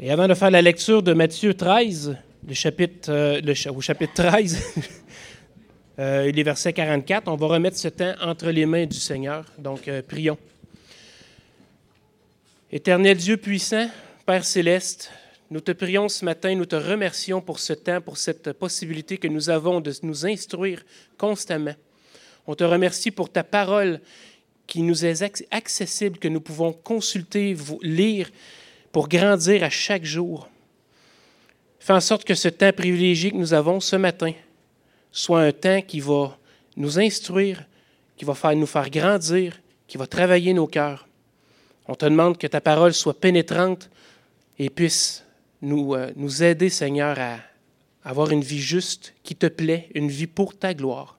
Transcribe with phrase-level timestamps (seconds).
[0.00, 2.16] Et avant de faire la lecture de Matthieu 13,
[2.48, 4.74] le chapitre, euh, au chapitre 13,
[6.00, 9.44] euh, les versets 44, on va remettre ce temps entre les mains du Seigneur.
[9.56, 10.36] Donc, euh, prions.
[12.72, 13.88] Éternel Dieu puissant,
[14.26, 15.12] Père céleste,
[15.48, 19.28] nous te prions ce matin, nous te remercions pour ce temps, pour cette possibilité que
[19.28, 20.84] nous avons de nous instruire
[21.16, 21.74] constamment.
[22.48, 24.00] On te remercie pour ta parole
[24.66, 25.22] qui nous est
[25.52, 28.28] accessible, que nous pouvons consulter, lire
[28.94, 30.48] pour grandir à chaque jour.
[31.80, 34.32] Fais en sorte que ce temps privilégié que nous avons ce matin
[35.10, 36.38] soit un temps qui va
[36.76, 37.64] nous instruire,
[38.16, 41.08] qui va nous faire grandir, qui va travailler nos cœurs.
[41.88, 43.90] On te demande que ta parole soit pénétrante
[44.60, 45.24] et puisse
[45.60, 47.38] nous, euh, nous aider, Seigneur, à
[48.04, 51.18] avoir une vie juste qui te plaît, une vie pour ta gloire.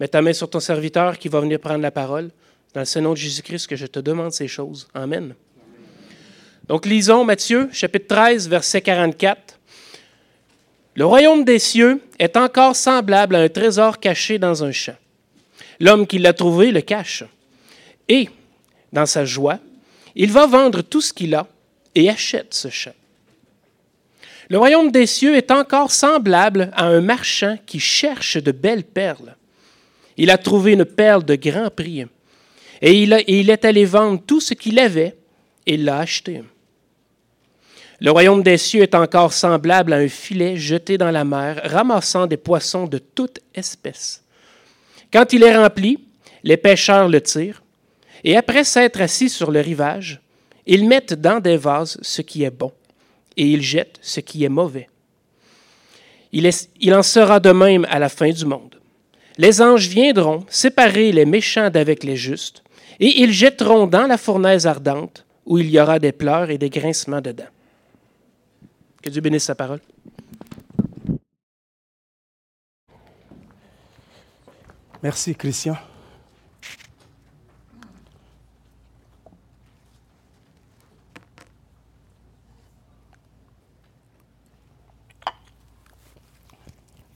[0.00, 2.30] Mets ta main sur ton serviteur qui va venir prendre la parole.
[2.74, 4.86] Dans le nom de Jésus-Christ que je te demande ces choses.
[4.92, 5.34] Amen.
[6.70, 9.58] Donc lisons Matthieu chapitre 13, verset 44.
[10.94, 14.94] Le royaume des cieux est encore semblable à un trésor caché dans un champ.
[15.80, 17.24] L'homme qui l'a trouvé le cache.
[18.06, 18.28] Et,
[18.92, 19.58] dans sa joie,
[20.14, 21.48] il va vendre tout ce qu'il a
[21.96, 22.94] et achète ce champ.
[24.48, 29.34] Le royaume des cieux est encore semblable à un marchand qui cherche de belles perles.
[30.16, 32.06] Il a trouvé une perle de grand prix
[32.80, 35.16] et il, est allé vendre tout ce qu'il avait
[35.66, 36.42] et l'a acheté.
[38.02, 42.26] Le royaume des cieux est encore semblable à un filet jeté dans la mer, ramassant
[42.26, 44.24] des poissons de toute espèce.
[45.12, 45.98] Quand il est rempli,
[46.42, 47.62] les pêcheurs le tirent,
[48.24, 50.20] et après s'être assis sur le rivage,
[50.66, 52.72] ils mettent dans des vases ce qui est bon,
[53.36, 54.88] et ils jettent ce qui est mauvais.
[56.32, 56.48] Il,
[56.80, 58.76] il en sera de même à la fin du monde.
[59.36, 62.62] Les anges viendront séparer les méchants d'avec les justes,
[62.98, 66.70] et ils jetteront dans la fournaise ardente, où il y aura des pleurs et des
[66.70, 67.44] grincements dedans.
[69.02, 69.80] Que Dieu bénisse sa parole.
[75.02, 75.76] Merci, Christian.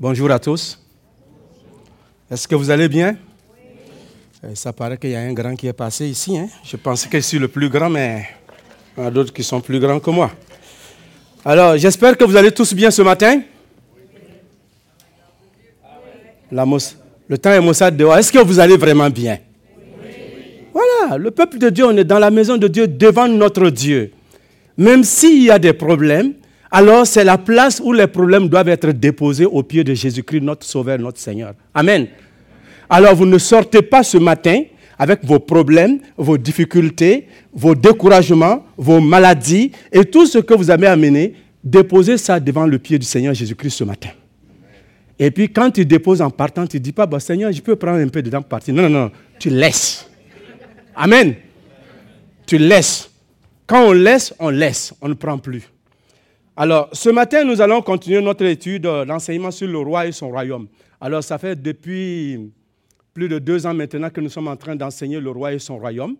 [0.00, 0.80] Bonjour à tous.
[2.30, 3.16] Est-ce que vous allez bien?
[4.42, 6.36] Euh, ça paraît qu'il y a un grand qui est passé ici.
[6.38, 6.48] Hein.
[6.64, 8.28] Je pensais que je suis le plus grand, mais
[8.96, 10.30] il y en a d'autres qui sont plus grands que moi.
[11.44, 13.42] Alors, j'espère que vous allez tous bien ce matin.
[16.50, 18.16] Le temps est maussade dehors.
[18.16, 19.38] Est-ce que vous allez vraiment bien?
[20.72, 24.12] Voilà, le peuple de Dieu, on est dans la maison de Dieu devant notre Dieu.
[24.78, 26.32] Même s'il y a des problèmes,
[26.70, 30.66] alors c'est la place où les problèmes doivent être déposés au pied de Jésus-Christ, notre
[30.66, 31.54] Sauveur, notre Seigneur.
[31.74, 32.06] Amen.
[32.88, 34.62] Alors vous ne sortez pas ce matin
[35.04, 40.86] avec vos problèmes, vos difficultés, vos découragements, vos maladies et tout ce que vous avez
[40.86, 44.08] amené, déposez ça devant le pied du Seigneur Jésus-Christ ce matin.
[45.18, 47.76] Et puis quand tu déposes en partant, tu ne dis pas, bah, Seigneur, je peux
[47.76, 48.72] prendre un peu de temps pour partir.
[48.72, 50.08] Non, non, non, tu laisses.
[50.96, 51.34] Amen.
[52.46, 53.10] Tu laisses.
[53.66, 55.64] Quand on laisse, on laisse, on ne prend plus.
[56.56, 60.66] Alors, ce matin, nous allons continuer notre étude, l'enseignement sur le roi et son royaume.
[60.98, 62.38] Alors, ça fait depuis
[63.14, 65.78] plus de deux ans maintenant que nous sommes en train d'enseigner le roi et son
[65.78, 66.16] royaume.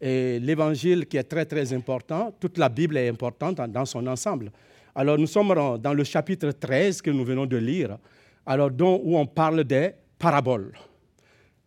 [0.00, 4.50] Et l'évangile qui est très très important, toute la Bible est importante dans son ensemble.
[4.94, 7.98] Alors nous sommes dans le chapitre 13 que nous venons de lire,
[8.46, 10.72] alors dont, où on parle des paraboles.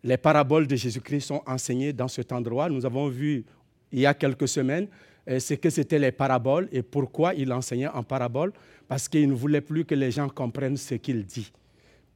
[0.03, 2.67] Les paraboles de Jésus-Christ sont enseignées dans cet endroit.
[2.67, 3.45] Nous avons vu
[3.91, 4.87] il y a quelques semaines
[5.29, 8.51] euh, ce que c'était les paraboles et pourquoi il enseignait en paraboles,
[8.87, 11.51] parce qu'il ne voulait plus que les gens comprennent ce qu'il dit.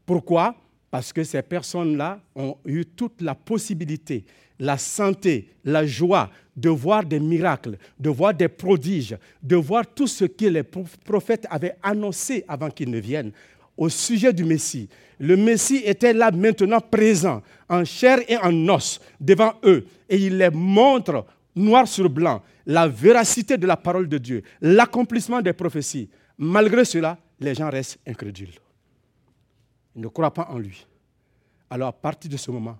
[0.06, 0.56] Pourquoi?
[0.96, 4.24] Parce que ces personnes-là ont eu toute la possibilité,
[4.58, 10.08] la santé, la joie de voir des miracles, de voir des prodiges, de voir tout
[10.08, 13.34] ce que les prophètes avaient annoncé avant qu'ils ne viennent
[13.76, 14.88] au sujet du Messie.
[15.20, 20.38] Le Messie était là maintenant présent, en chair et en os, devant eux, et il
[20.38, 21.26] les montre
[21.58, 26.08] noir sur blanc la véracité de la parole de Dieu, l'accomplissement des prophéties.
[26.38, 28.54] Malgré cela, les gens restent incrédules.
[29.96, 30.86] Il ne croit pas en lui.
[31.70, 32.78] Alors à partir de ce moment,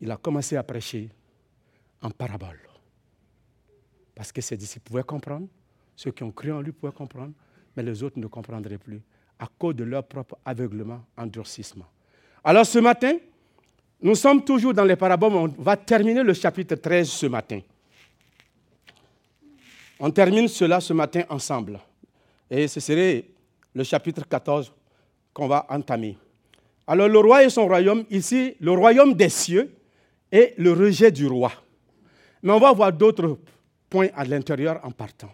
[0.00, 1.08] il a commencé à prêcher
[2.02, 2.60] en parabole.
[4.14, 5.46] Parce que ses disciples pouvaient comprendre,
[5.94, 7.32] ceux qui ont cru en lui pouvaient comprendre,
[7.76, 9.02] mais les autres ne comprendraient plus
[9.38, 11.86] à cause de leur propre aveuglement, endurcissement.
[12.42, 13.16] Alors ce matin,
[14.00, 17.60] nous sommes toujours dans les paraboles, on va terminer le chapitre 13 ce matin.
[19.98, 21.80] On termine cela ce matin ensemble.
[22.50, 23.24] Et ce serait
[23.74, 24.72] le chapitre 14
[25.32, 26.16] qu'on va entamer.
[26.86, 29.74] Alors le roi et son royaume, ici, le royaume des cieux
[30.30, 31.52] et le rejet du roi.
[32.42, 33.38] Mais on va voir d'autres
[33.90, 35.30] points à l'intérieur en partant.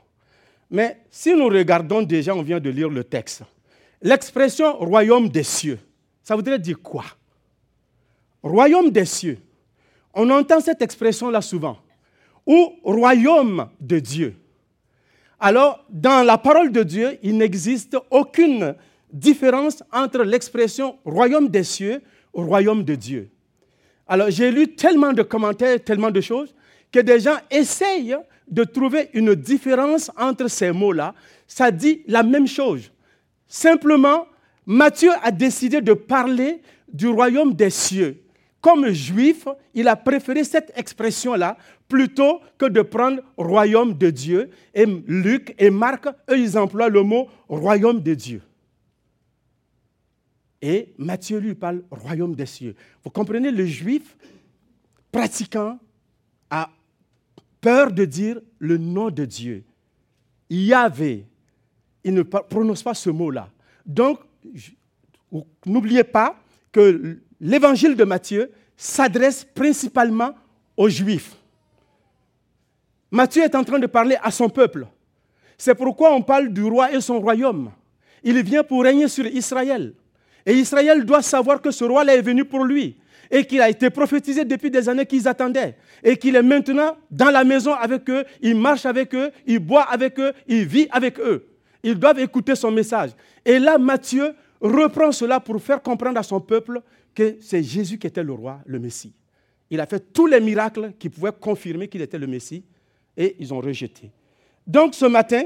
[0.71, 3.43] Mais si nous regardons déjà, on vient de lire le texte,
[4.01, 5.79] l'expression royaume des cieux,
[6.23, 7.05] ça voudrait dire quoi?
[8.43, 9.39] Royaume des cieux.
[10.15, 11.79] On entend cette expression-là souvent.
[12.47, 14.35] Ou royaume de Dieu.
[15.39, 18.75] Alors, dans la parole de Dieu, il n'existe aucune
[19.13, 22.01] différence entre l'expression royaume des cieux
[22.33, 23.31] ou royaume de Dieu.
[24.07, 26.55] Alors, j'ai lu tellement de commentaires, tellement de choses,
[26.91, 28.17] que des gens essayent
[28.49, 31.15] de trouver une différence entre ces mots-là.
[31.47, 32.91] Ça dit la même chose.
[33.49, 34.27] Simplement,
[34.67, 36.61] Matthieu a décidé de parler
[36.93, 38.23] du royaume des cieux.
[38.61, 41.57] Comme juif, il a préféré cette expression-là
[41.89, 44.51] plutôt que de prendre royaume de Dieu.
[44.75, 48.43] Et Luc et Marc, eux, ils emploient le mot royaume de Dieu.
[50.63, 52.77] Et Matthieu lui parle royaume des cieux.
[53.03, 54.17] Vous comprenez, le juif
[55.11, 55.79] pratiquant
[56.49, 56.71] a
[57.61, 59.65] peur de dire le nom de Dieu.
[60.49, 61.27] Yahvé.
[62.05, 63.49] Il ne prononce pas ce mot-là.
[63.85, 64.21] Donc,
[65.67, 66.37] n'oubliez pas
[66.71, 70.35] que l'évangile de Matthieu s'adresse principalement
[70.77, 71.37] aux Juifs.
[73.11, 74.87] Matthieu est en train de parler à son peuple.
[75.59, 77.71] C'est pourquoi on parle du roi et son royaume.
[78.25, 79.95] Il vient pour régner sur Israël.
[80.47, 82.97] Et Israël doit savoir que ce roi-là est venu pour lui
[83.31, 87.31] et qu'il a été prophétisé depuis des années qu'ils attendaient et qu'il est maintenant dans
[87.31, 91.19] la maison avec eux, il marche avec eux, il boit avec eux, il vit avec
[91.19, 91.47] eux.
[91.83, 93.11] Ils doivent écouter son message.
[93.45, 96.83] Et là, Matthieu reprend cela pour faire comprendre à son peuple
[97.15, 99.15] que c'est Jésus qui était le roi, le Messie.
[99.71, 102.65] Il a fait tous les miracles qui pouvaient confirmer qu'il était le Messie
[103.17, 104.11] et ils ont rejeté.
[104.67, 105.43] Donc ce matin,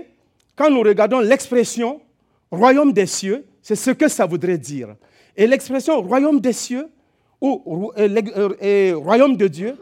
[0.56, 2.00] quand nous regardons l'expression
[2.50, 4.94] royaume des cieux, c'est ce que ça voudrait dire.
[5.36, 6.86] Et l'expression royaume des cieux
[7.40, 9.76] ou royaume de Dieu,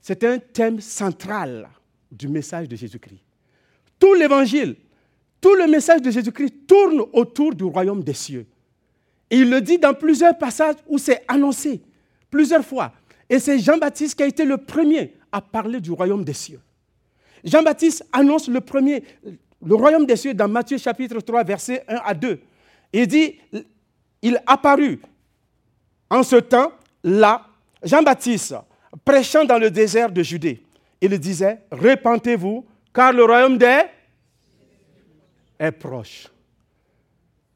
[0.00, 1.68] c'est un thème central
[2.10, 3.22] du message de Jésus-Christ.
[4.00, 4.74] Tout l'évangile,
[5.40, 8.46] tout le message de Jésus-Christ tourne autour du royaume des cieux.
[9.30, 11.82] Et il le dit dans plusieurs passages où c'est annoncé,
[12.32, 12.92] plusieurs fois.
[13.28, 16.58] Et c'est Jean-Baptiste qui a été le premier à parler du royaume des cieux.
[17.44, 19.04] Jean-Baptiste annonce le premier,
[19.64, 22.40] le royaume des cieux dans Matthieu chapitre 3, versets 1 à 2.
[22.92, 23.38] Il dit,
[24.22, 25.00] il apparut
[26.08, 27.46] en ce temps-là,
[27.82, 28.56] Jean-Baptiste,
[29.04, 30.62] prêchant dans le désert de Judée.
[31.00, 33.82] Il disait, répentez-vous, car le royaume des
[35.58, 36.28] est proche.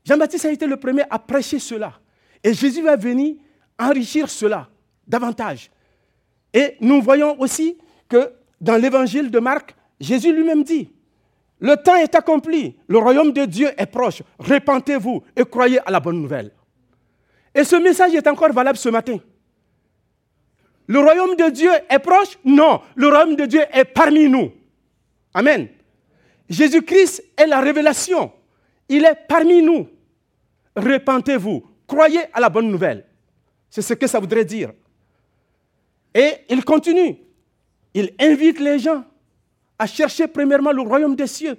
[0.04, 1.98] Jean-Baptiste a été le premier à prêcher cela.
[2.42, 3.36] Et Jésus va venir
[3.78, 4.69] enrichir cela
[5.06, 5.70] davantage.
[6.52, 7.76] Et nous voyons aussi
[8.08, 10.90] que dans l'évangile de Marc, Jésus lui-même dit,
[11.60, 16.00] le temps est accompli, le royaume de Dieu est proche, répentez-vous et croyez à la
[16.00, 16.50] bonne nouvelle.
[17.54, 19.18] Et ce message est encore valable ce matin.
[20.86, 22.38] Le royaume de Dieu est proche?
[22.44, 24.52] Non, le royaume de Dieu est parmi nous.
[25.32, 25.68] Amen.
[26.48, 28.32] Jésus-Christ est la révélation.
[28.88, 29.88] Il est parmi nous.
[30.76, 33.06] Répentez-vous, croyez à la bonne nouvelle.
[33.70, 34.72] C'est ce que ça voudrait dire.
[36.14, 37.16] Et il continue.
[37.94, 39.04] Il invite les gens
[39.78, 41.56] à chercher premièrement le royaume des cieux.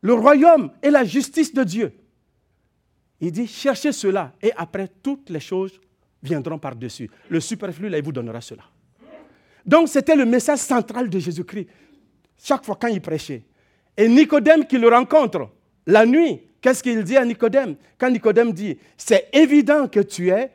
[0.00, 1.92] Le royaume et la justice de Dieu.
[3.20, 5.80] Il dit, cherchez cela et après toutes les choses
[6.22, 7.08] viendront par-dessus.
[7.28, 8.62] Le superflu, là, il vous donnera cela.
[9.64, 11.68] Donc c'était le message central de Jésus-Christ,
[12.42, 13.44] chaque fois quand il prêchait.
[13.96, 15.50] Et Nicodème qui le rencontre
[15.86, 17.76] la nuit, qu'est-ce qu'il dit à Nicodème?
[17.98, 20.50] Quand Nicodème dit, c'est évident que tu es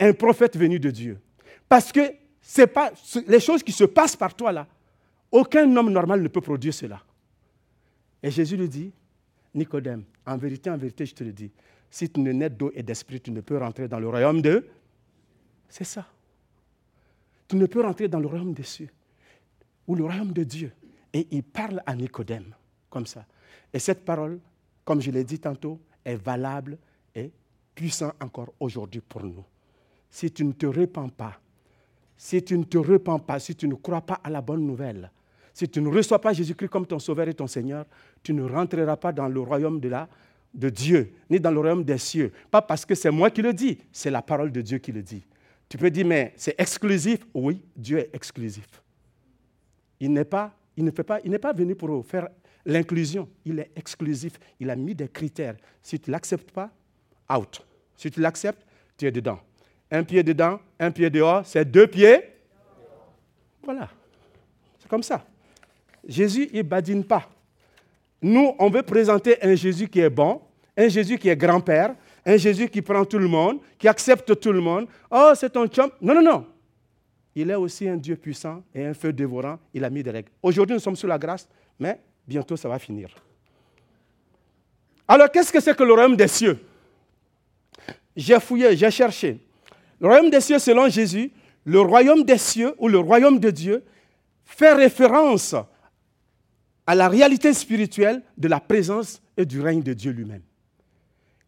[0.00, 1.18] un prophète venu de Dieu.
[1.68, 2.12] Parce que
[2.66, 2.92] pas
[3.26, 4.66] les choses qui se passent par toi là.
[5.30, 7.02] Aucun homme normal ne peut produire cela.
[8.22, 8.92] Et Jésus lui dit,
[9.54, 11.50] Nicodème, en vérité, en vérité, je te le dis,
[11.90, 14.66] si tu ne nais d'eau et d'esprit, tu ne peux rentrer dans le royaume de...
[15.68, 16.06] C'est ça.
[17.46, 18.90] Tu ne peux rentrer dans le royaume des cieux
[19.86, 20.72] ou le royaume de Dieu.
[21.12, 22.54] Et il parle à Nicodème
[22.90, 23.24] comme ça.
[23.72, 24.38] Et cette parole,
[24.84, 26.78] comme je l'ai dit tantôt, est valable
[27.14, 27.30] et
[27.74, 29.44] puissante encore aujourd'hui pour nous.
[30.10, 31.38] Si tu ne te répands pas,
[32.16, 35.10] si tu ne te repens pas, si tu ne crois pas à la bonne nouvelle,
[35.58, 37.84] si tu ne reçois pas Jésus-Christ comme ton Sauveur et ton Seigneur,
[38.22, 40.08] tu ne rentreras pas dans le royaume de, la,
[40.54, 42.30] de Dieu, ni dans le royaume des cieux.
[42.50, 45.02] Pas parce que c'est moi qui le dis, c'est la parole de Dieu qui le
[45.02, 45.24] dit.
[45.68, 47.26] Tu peux dire, mais c'est exclusif?
[47.34, 48.66] Oui, Dieu est exclusif.
[49.98, 52.28] Il n'est pas, il ne fait pas, il n'est pas venu pour faire
[52.64, 53.28] l'inclusion.
[53.44, 54.38] Il est exclusif.
[54.60, 55.56] Il a mis des critères.
[55.82, 56.70] Si tu ne l'acceptes pas,
[57.36, 57.66] out.
[57.96, 58.64] Si tu l'acceptes,
[58.96, 59.40] tu es dedans
[59.90, 62.20] un pied dedans, un pied dehors, c'est deux pieds.
[63.62, 63.88] Voilà.
[64.78, 65.24] C'est comme ça.
[66.08, 67.28] Jésus, il ne badine pas.
[68.22, 70.40] Nous, on veut présenter un Jésus qui est bon,
[70.76, 74.52] un Jésus qui est grand-père, un Jésus qui prend tout le monde, qui accepte tout
[74.52, 74.88] le monde.
[75.10, 75.90] Oh, c'est ton chum.
[76.00, 76.46] Non, non, non.
[77.34, 79.58] Il est aussi un Dieu puissant et un feu dévorant.
[79.72, 80.30] Il a mis des règles.
[80.42, 81.48] Aujourd'hui, nous sommes sous la grâce,
[81.78, 83.14] mais bientôt ça va finir.
[85.06, 86.58] Alors, qu'est-ce que c'est que le royaume des cieux?
[88.16, 89.38] J'ai fouillé, j'ai cherché.
[90.00, 91.30] Le royaume des cieux, selon Jésus,
[91.64, 93.84] le royaume des cieux ou le royaume de Dieu
[94.44, 95.54] fait référence
[96.88, 100.40] à la réalité spirituelle de la présence et du règne de Dieu lui-même.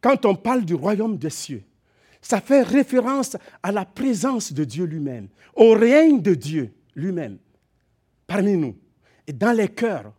[0.02, 1.62] Quand on parle du royaume des cieux,
[2.20, 7.38] ça fait référence à la présence de Dieu lui-même, au règne de Dieu lui-même
[8.26, 8.76] parmi nous
[9.26, 10.12] et dans les cœurs,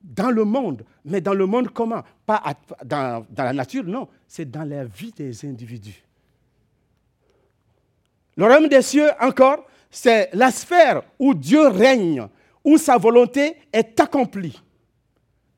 [0.00, 0.84] dans le monde.
[1.04, 2.40] Mais dans le monde comment Pas
[2.84, 4.06] dans, dans la nature, non.
[4.28, 6.04] C'est dans la vie des individus.
[8.36, 12.28] Le royaume des cieux, encore, c'est la sphère où Dieu règne,
[12.62, 14.62] où sa volonté est accomplie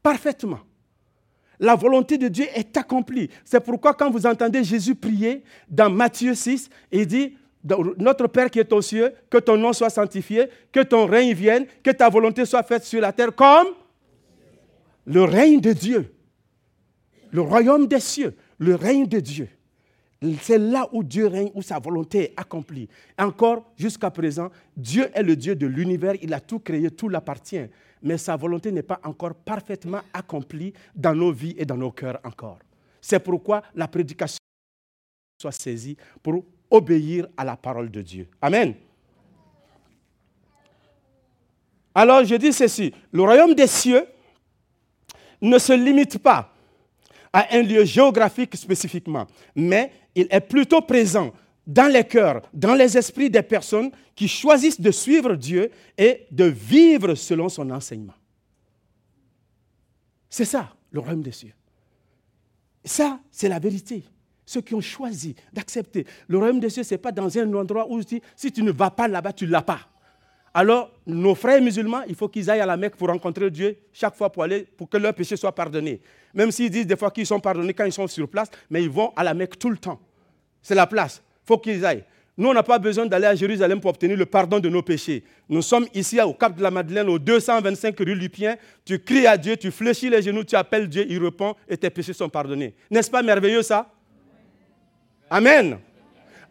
[0.03, 0.61] parfaitement.
[1.59, 3.29] La volonté de Dieu est accomplie.
[3.45, 7.37] C'est pourquoi quand vous entendez Jésus prier dans Matthieu 6, il dit,
[7.99, 11.67] notre Père qui est aux cieux, que ton nom soit sanctifié, que ton règne vienne,
[11.83, 13.69] que ta volonté soit faite sur la terre comme
[15.05, 16.15] le règne de Dieu,
[17.31, 19.49] le royaume des cieux, le règne de Dieu.
[20.43, 22.89] C'est là où Dieu règne, où sa volonté est accomplie.
[23.19, 27.67] Encore, jusqu'à présent, Dieu est le Dieu de l'univers, il a tout créé, tout l'appartient.
[28.03, 32.19] Mais sa volonté n'est pas encore parfaitement accomplie dans nos vies et dans nos cœurs
[32.25, 32.59] encore.
[33.01, 34.39] C'est pourquoi la prédication
[35.41, 38.29] soit saisie pour obéir à la parole de Dieu.
[38.41, 38.75] Amen.
[41.95, 44.07] Alors je dis ceci, le royaume des cieux
[45.41, 46.53] ne se limite pas
[47.33, 51.33] à un lieu géographique spécifiquement, mais il est plutôt présent
[51.67, 56.45] dans les cœurs, dans les esprits des personnes qui choisissent de suivre Dieu et de
[56.45, 58.15] vivre selon son enseignement.
[60.29, 61.53] C'est ça, le royaume des cieux.
[62.85, 64.05] Ça, c'est la vérité.
[64.47, 66.07] Ceux qui ont choisi d'accepter.
[66.27, 68.91] Le royaume des cieux, ce n'est pas dans un endroit où si tu ne vas
[68.91, 69.81] pas là-bas, tu ne l'as pas.
[70.53, 74.17] Alors, nos frères musulmans, il faut qu'ils aillent à la Mecque pour rencontrer Dieu chaque
[74.17, 76.01] fois pour aller, pour que leurs péchés soient pardonnés.
[76.35, 78.91] Même s'ils disent des fois qu'ils sont pardonnés quand ils sont sur place, mais ils
[78.91, 80.01] vont à la Mecque tout le temps.
[80.61, 81.23] C'est la place.
[81.51, 82.05] Faut qu'ils aillent.
[82.39, 85.25] Nous, on n'a pas besoin d'aller à Jérusalem pour obtenir le pardon de nos péchés.
[85.49, 88.57] Nous sommes ici au Cap de la Madeleine, au 225 rue Lupien.
[88.85, 91.91] Tu cries à Dieu, tu fléchis les genoux, tu appelles Dieu, il répond et tes
[91.91, 92.73] péchés sont pardonnés.
[92.89, 93.93] N'est-ce pas merveilleux ça?
[95.29, 95.79] Amen.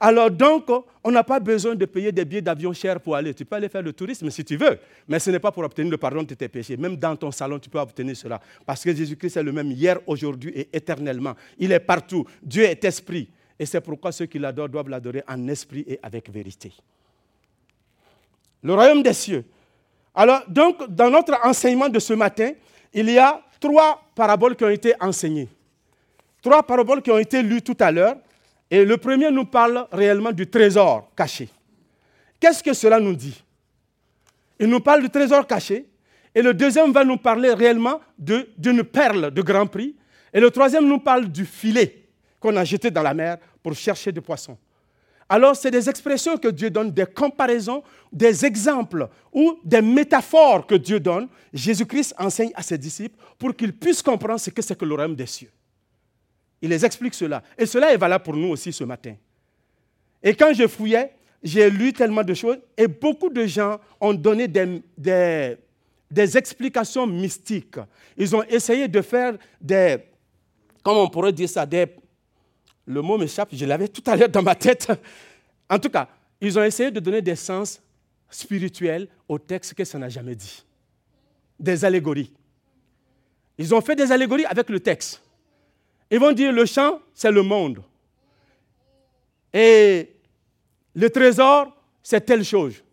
[0.01, 0.65] Alors donc,
[1.01, 3.34] on n'a pas besoin de payer des billets d'avion chers pour aller.
[3.34, 4.77] Tu peux aller faire le tourisme si tu veux,
[5.08, 6.75] mais ce n'est pas pour obtenir le pardon de tes péchés.
[6.75, 8.41] Même dans ton salon, tu peux obtenir cela.
[8.65, 11.36] Parce que Jésus-Christ est le même hier, aujourd'hui et éternellement.
[11.58, 12.25] Il est partout.
[12.44, 13.29] Dieu est esprit.
[13.60, 16.72] Et c'est pourquoi ceux qui l'adorent doivent l'adorer en esprit et avec vérité.
[18.63, 19.44] Le royaume des cieux.
[20.16, 22.51] Alors, donc, dans notre enseignement de ce matin,
[22.94, 25.50] il y a trois paraboles qui ont été enseignées.
[26.42, 28.16] Trois paraboles qui ont été lues tout à l'heure.
[28.72, 31.50] Et le premier nous parle réellement du trésor caché.
[32.39, 33.44] Qu'est-ce que cela nous dit?
[34.60, 35.86] Il nous parle du trésor caché.
[36.34, 39.96] Et le deuxième va nous parler réellement d'une perle de grand prix.
[40.34, 42.04] Et le troisième nous parle du filet
[42.39, 44.58] qu'on a jeté dans la mer pour chercher des poissons.
[45.32, 50.74] Alors, c'est des expressions que Dieu donne, des comparaisons, des exemples ou des métaphores que
[50.74, 51.28] Dieu donne.
[51.54, 55.16] Jésus-Christ enseigne à ses disciples pour qu'ils puissent comprendre ce que c'est que le royaume
[55.16, 55.51] des cieux.
[56.62, 57.44] Il les explique cela.
[57.58, 59.16] Et cela est valable pour nous aussi ce matin.
[60.24, 64.48] Et quand je fouillais, j'ai lu tellement de choses et beaucoup de gens ont donné
[64.48, 67.78] des, des, explications mystiques.
[68.18, 69.98] Ils ont essayé de faire des,
[70.84, 71.86] comment on pourrait dire ça, des,
[72.89, 74.91] le mot m'échappe, je l'avais tout à l'heure dans ma tête.
[75.69, 76.10] En tout cas,
[76.41, 77.79] ils ont essayé de donner des sens
[78.31, 80.65] spirituels au texte que ça n'a jamais dit.
[81.60, 82.34] Des allégories.
[83.60, 85.22] Ils ont fait des allégories avec le texte.
[86.10, 87.84] Ils vont dire le champ, c'est le monde.
[89.53, 90.10] Et
[90.96, 92.84] le trésor, c'est telle chose.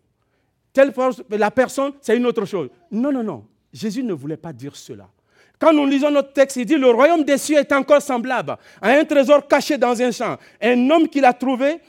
[0.73, 0.93] Telle
[1.31, 2.69] la personne, c'est une autre chose.
[2.91, 3.47] Non, non, non.
[3.73, 5.09] Jésus ne voulait pas dire cela.
[5.59, 8.89] Quand nous lisons notre texte, il dit, le royaume des cieux est encore semblable à
[8.89, 10.37] un trésor caché dans un champ.
[10.61, 11.79] Un homme qui l'a trouvé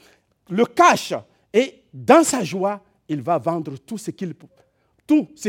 [0.49, 1.13] le cache
[1.53, 4.09] et dans sa joie, il va vendre tout ce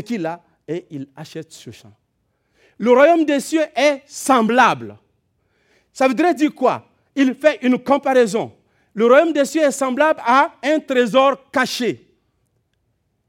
[0.00, 1.93] qu'il a et il achète ce champ.
[2.79, 4.97] Le royaume des cieux est semblable.
[5.93, 6.87] Ça voudrait dire quoi?
[7.15, 8.53] Il fait une comparaison.
[8.95, 12.07] Le royaume des cieux est semblable à un trésor caché.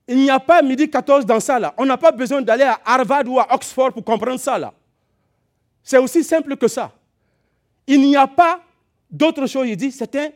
[0.08, 1.74] Il n'y a pas midi 14 dans ça là.
[1.78, 4.74] On n'a pas besoin d'aller à Harvard ou à Oxford pour comprendre ça là.
[5.84, 6.92] C'est aussi simple que ça.
[7.88, 8.62] Il n'y a pas
[9.10, 9.68] d'autre chose.
[9.68, 10.30] Il dit c'est un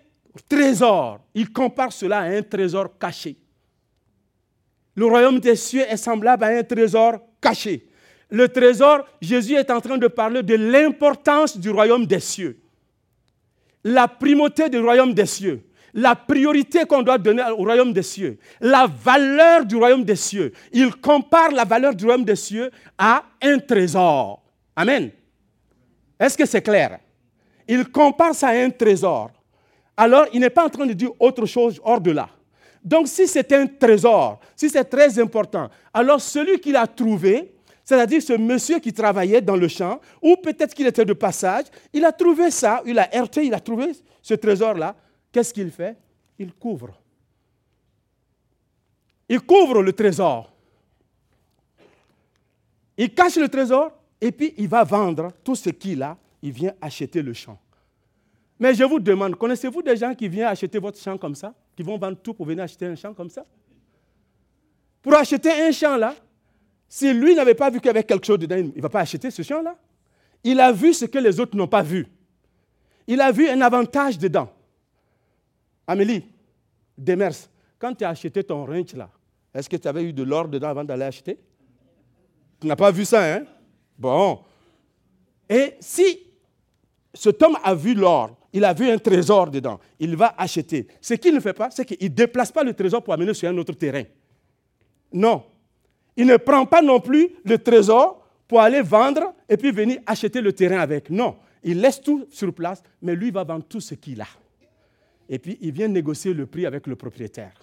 [0.50, 1.20] trésor.
[1.34, 3.38] Il compare cela à un trésor caché.
[4.96, 7.88] Le royaume des cieux est semblable à un trésor caché
[8.30, 12.60] le trésor, Jésus est en train de parler de l'importance du royaume des cieux.
[13.84, 15.62] La primauté du royaume des cieux.
[15.98, 20.52] la priorité qu'on doit donner au royaume des cieux, la valeur du royaume des cieux.
[20.74, 24.44] Il compare la valeur du royaume des cieux à un trésor.
[24.75, 25.10] Amen.
[26.20, 27.00] Est-ce que c'est clair?
[27.68, 29.32] Il compare ça à un trésor.
[29.98, 32.30] Alors, il n'est pas en train de dire autre chose hors de là.
[32.84, 38.22] Donc, si c'est un trésor, si c'est très important, alors celui qui l'a trouvé, c'est-à-dire
[38.22, 42.12] ce monsieur qui travaillait dans le champ, ou peut-être qu'il était de passage, il a
[42.12, 43.92] trouvé ça, il a heurté, il a trouvé
[44.22, 44.96] ce trésor-là.
[45.32, 45.96] Qu'est-ce qu'il fait?
[46.38, 47.00] Il couvre.
[49.28, 50.52] Il couvre le trésor.
[52.98, 53.92] Il cache le trésor
[54.25, 56.17] et puis il va vendre tout ce qu'il a.
[56.41, 57.60] Il vient acheter le champ.
[58.60, 61.53] Mais je vous demande, connaissez-vous des gens qui viennent acheter votre champ comme ça?
[61.75, 63.46] Qui vont vendre tout pour venir acheter un champ comme ça?
[65.03, 66.15] Pour acheter un champ là,
[66.89, 69.01] si lui n'avait pas vu qu'il y avait quelque chose dedans, il ne va pas
[69.01, 69.77] acheter ce champ-là.
[70.44, 72.08] Il a vu ce que les autres n'ont pas vu.
[73.05, 74.51] Il a vu un avantage dedans.
[75.86, 76.25] Amélie,
[76.98, 77.36] Demers,
[77.77, 79.08] quand tu as acheté ton ranch là,
[79.53, 81.38] est-ce que tu avais eu de l'or dedans avant d'aller acheter?
[82.60, 83.46] Tu n'as pas vu ça, hein?
[83.98, 84.40] Bon.
[85.50, 86.20] Et si
[87.14, 90.88] cet homme a vu l'or, il a vu un trésor dedans, il va acheter.
[91.02, 93.50] Ce qu'il ne fait pas, c'est qu'il ne déplace pas le trésor pour amener sur
[93.50, 94.04] un autre terrain.
[95.12, 95.44] Non,
[96.16, 100.42] il ne prend pas non plus le trésor pour aller vendre et puis venir acheter
[100.42, 101.10] le terrain avec.
[101.10, 104.28] Non, il laisse tout sur place, mais lui va vendre tout ce qu'il a.
[105.28, 107.54] Et puis il vient négocier le prix avec le propriétaire.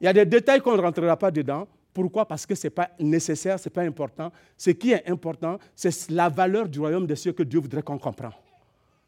[0.00, 1.68] Il y a des détails qu'on ne rentrera pas dedans.
[1.92, 2.26] Pourquoi?
[2.26, 4.30] Parce que ce n'est pas nécessaire, ce n'est pas important.
[4.56, 7.98] Ce qui est important, c'est la valeur du royaume des cieux que Dieu voudrait qu'on
[7.98, 8.30] comprenne,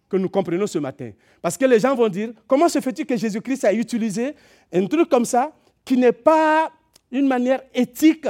[0.09, 1.11] que nous comprenions ce matin.
[1.41, 4.35] Parce que les gens vont dire, comment se fait-il que Jésus-Christ a utilisé
[4.73, 5.53] un truc comme ça
[5.85, 6.71] qui n'est pas
[7.11, 8.27] une manière éthique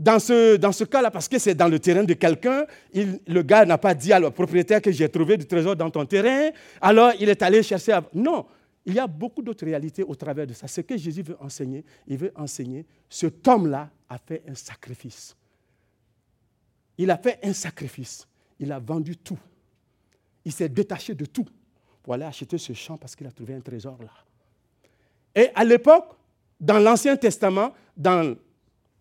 [0.00, 3.66] dans ce, dans ce cas-là, parce que c'est dans le terrain de quelqu'un, le gars
[3.66, 6.48] n'a pas dit à le propriétaire que j'ai trouvé du trésor dans ton terrain,
[6.80, 7.92] alors il est allé chercher.
[7.92, 8.02] À...
[8.14, 8.46] Non,
[8.84, 10.66] il y a beaucoup d'autres réalités au travers de ça.
[10.66, 15.36] Ce que Jésus veut enseigner, il veut enseigner, cet homme-là a fait un sacrifice.
[16.96, 18.26] Il a fait un sacrifice.
[18.58, 19.38] Il a vendu tout.
[20.44, 21.46] Il s'est détaché de tout
[22.02, 24.12] pour aller acheter ce champ parce qu'il a trouvé un trésor là.
[25.34, 26.16] Et à l'époque,
[26.58, 28.36] dans l'Ancien Testament, dans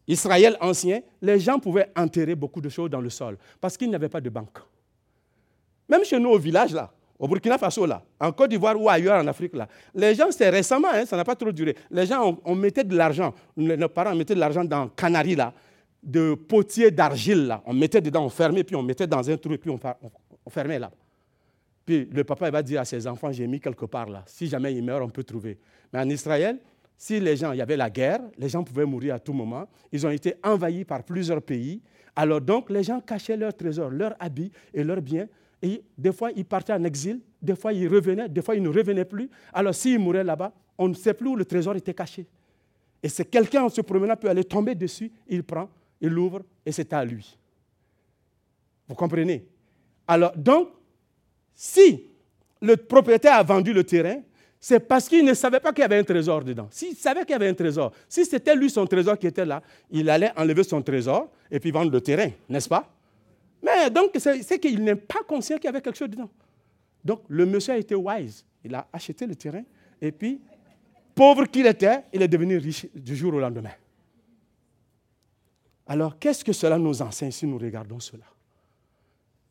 [0.07, 3.95] Israël ancien, les gens pouvaient enterrer beaucoup de choses dans le sol parce qu'il n'y
[3.95, 4.59] avait pas de banque.
[5.87, 9.21] Même chez nous au village, là, au Burkina Faso, là, en Côte d'Ivoire ou ailleurs
[9.21, 11.75] en Afrique, là, les gens, c'est récemment, hein, ça n'a pas trop duré.
[11.91, 15.53] Les gens, on, mettait de l'argent, nos parents mettaient de l'argent dans Canaries, là,
[16.01, 17.61] de potiers d'argile, là.
[17.65, 19.79] On mettait dedans, on fermait, puis on mettait dans un trou, puis on,
[20.45, 20.89] on fermait là.
[21.85, 24.23] Puis le papa il va dire à ses enfants, j'ai mis quelque part là.
[24.27, 25.57] Si jamais il meurt, on peut trouver.
[25.91, 26.59] Mais en Israël,
[26.95, 29.67] si les gens, il y avait la guerre, les gens pouvaient mourir à tout moment.
[29.91, 31.81] Ils ont été envahis par plusieurs pays.
[32.15, 35.27] Alors donc, les gens cachaient leurs trésors, leurs habits et leurs biens.
[35.61, 38.69] Et des fois, ils partaient en exil, des fois, ils revenaient, des fois, ils ne
[38.69, 39.29] revenaient plus.
[39.53, 42.25] Alors, s'ils mouraient là-bas, on ne sait plus où le trésor était caché.
[43.03, 45.69] Et c'est quelqu'un en se promenant peut aller tomber dessus, il prend,
[46.01, 47.37] il l'ouvre et c'est à lui.
[48.87, 49.45] Vous comprenez?
[50.07, 50.69] Alors, donc,
[51.53, 52.05] si
[52.61, 54.21] le propriétaire a vendu le terrain,
[54.59, 56.67] c'est parce qu'il ne savait pas qu'il y avait un trésor dedans.
[56.71, 59.61] S'il savait qu'il y avait un trésor, si c'était lui son trésor qui était là,
[59.89, 62.91] il allait enlever son trésor et puis vendre le terrain, n'est-ce pas?
[63.61, 66.29] Mais donc, c'est qu'il n'est pas conscient qu'il y avait quelque chose dedans.
[67.03, 68.45] Donc, le monsieur a été wise.
[68.63, 69.63] Il a acheté le terrain
[70.01, 70.41] et puis,
[71.15, 73.73] pauvre qu'il était, il est devenu riche du jour au lendemain.
[75.87, 78.25] Alors, qu'est-ce que cela nous enseigne si nous regardons cela?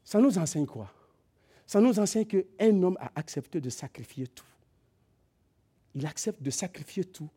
[0.05, 0.91] Ça nous enseigne quoi?
[1.67, 4.45] Ça nous enseigne qu'un homme a accepté de sacrifier tout
[5.99, 7.29] il accepte de sacrifier tout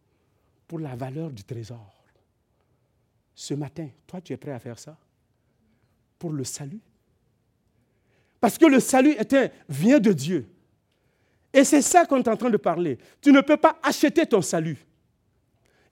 [0.68, 2.04] pour la valeur du trésor.
[3.34, 4.98] Ce matin, toi, tu es prêt à faire ça?
[6.22, 6.80] Pour le salut
[8.40, 9.16] Parce que le salut
[9.68, 10.46] vient de Dieu.
[11.52, 13.00] Et c'est ça qu'on est en train de parler.
[13.20, 14.78] Tu ne peux pas acheter ton salut.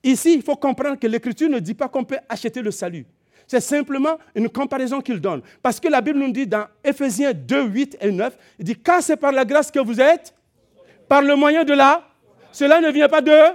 [0.04, 3.06] Ici, il faut comprendre que l'Écriture ne dit pas qu'on peut acheter le salut.
[3.48, 5.42] C'est simplement une comparaison qu'il donne.
[5.60, 9.02] Parce que la Bible nous dit dans Ephésiens 2, 8 et 9, il dit, car
[9.02, 10.32] c'est par la grâce que vous êtes,
[11.08, 12.06] par le moyen de la
[12.52, 13.50] cela ne vient pas d'eux.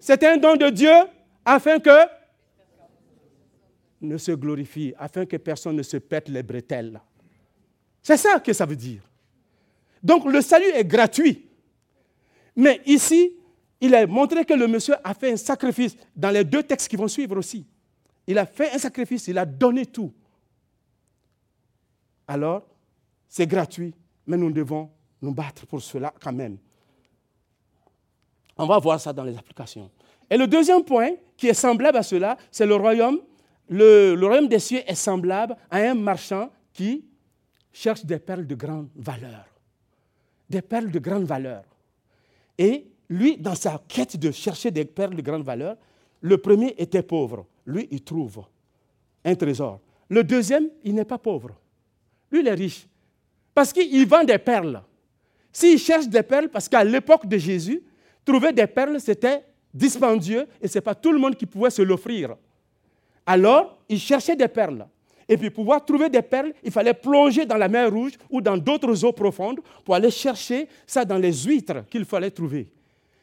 [0.00, 0.94] C'est un don de Dieu
[1.44, 1.90] afin que
[4.04, 7.00] ne se glorifie, afin que personne ne se pète les bretelles.
[8.02, 9.02] C'est ça que ça veut dire.
[10.02, 11.46] Donc le salut est gratuit.
[12.56, 13.32] Mais ici,
[13.80, 16.96] il a montré que le monsieur a fait un sacrifice dans les deux textes qui
[16.96, 17.66] vont suivre aussi.
[18.26, 20.12] Il a fait un sacrifice, il a donné tout.
[22.26, 22.66] Alors,
[23.28, 23.94] c'est gratuit,
[24.26, 24.90] mais nous devons
[25.20, 26.58] nous battre pour cela quand même.
[28.56, 29.90] On va voir ça dans les applications.
[30.30, 33.20] Et le deuxième point qui est semblable à cela, c'est le royaume.
[33.68, 37.04] Le, royaume des cieux est semblable à un marchand qui
[37.72, 39.46] cherche des perles de grande valeur.
[40.48, 41.64] Des perles de grande valeur.
[42.58, 45.76] Et lui, dans sa quête de chercher des perles de grande valeur,
[46.20, 47.46] le premier était pauvre.
[47.66, 48.44] Lui, il trouve
[49.24, 49.80] un trésor.
[50.08, 51.50] Le deuxième, il n'est pas pauvre.
[52.30, 52.86] Lui, il est riche.
[53.54, 54.82] Parce qu'il vend des perles.
[55.52, 57.82] S'il cherche des perles, parce qu'à l'époque de Jésus,
[58.24, 61.82] trouver des perles, c'était dispendieux et ce n'est pas tout le monde qui pouvait se
[61.82, 62.36] l'offrir.
[63.26, 64.86] Alors, il cherchait des perles.
[65.28, 68.40] Et puis, pour pouvoir trouver des perles, il fallait plonger dans la mer Rouge ou
[68.40, 72.68] dans d'autres eaux profondes pour aller chercher ça dans les huîtres qu'il fallait trouver.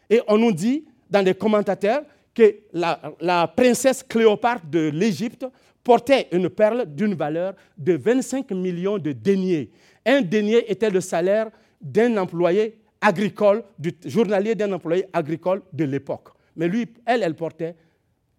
[0.10, 2.02] Et on nous dit, dans les commentateurs,
[2.34, 5.46] que la, princesse Cléopâtre de l'Égypte
[5.84, 9.70] portait une perle d'une valeur de 25 millions de deniers.
[10.06, 11.50] Un denier était le salaire
[11.82, 16.30] d'un employé agricole, du journalier d'un employé agricole de l'époque.
[16.56, 17.76] Mais lui, elle, elle portait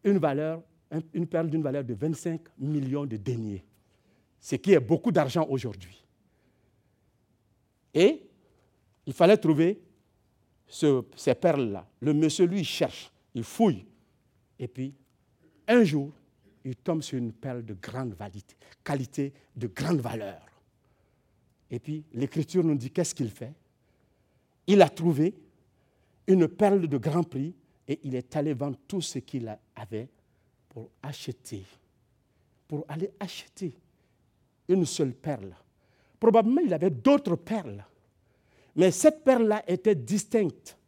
[0.05, 0.63] une valeur,
[1.13, 3.65] une perle d'une valeur de 25 millions de deniers,
[4.39, 6.05] ce qui est beaucoup d'argent aujourd'hui.
[7.95, 8.23] Et
[9.07, 9.81] il fallait trouver
[10.67, 11.87] ces perles-là.
[12.01, 13.85] Le monsieur, lui, cherche, il fouille.
[14.59, 14.95] Et puis,
[15.69, 16.13] un jour,
[16.65, 20.41] il tombe sur une perle de grande qualité, qualité de grande valeur.
[21.71, 23.53] Et puis, l'Écriture nous dit qu'est-ce qu'il fait
[24.67, 25.35] Il a trouvé
[26.27, 27.55] une perle de grand prix
[27.89, 30.09] et il est allé vendre tout ce qu'il avait
[30.73, 31.65] pour acheter,
[32.67, 33.75] pour aller acheter
[34.69, 35.55] une seule perle.
[36.19, 37.85] Probablement, il avait d'autres perles.
[38.75, 40.79] Mais cette perle-là était distincte,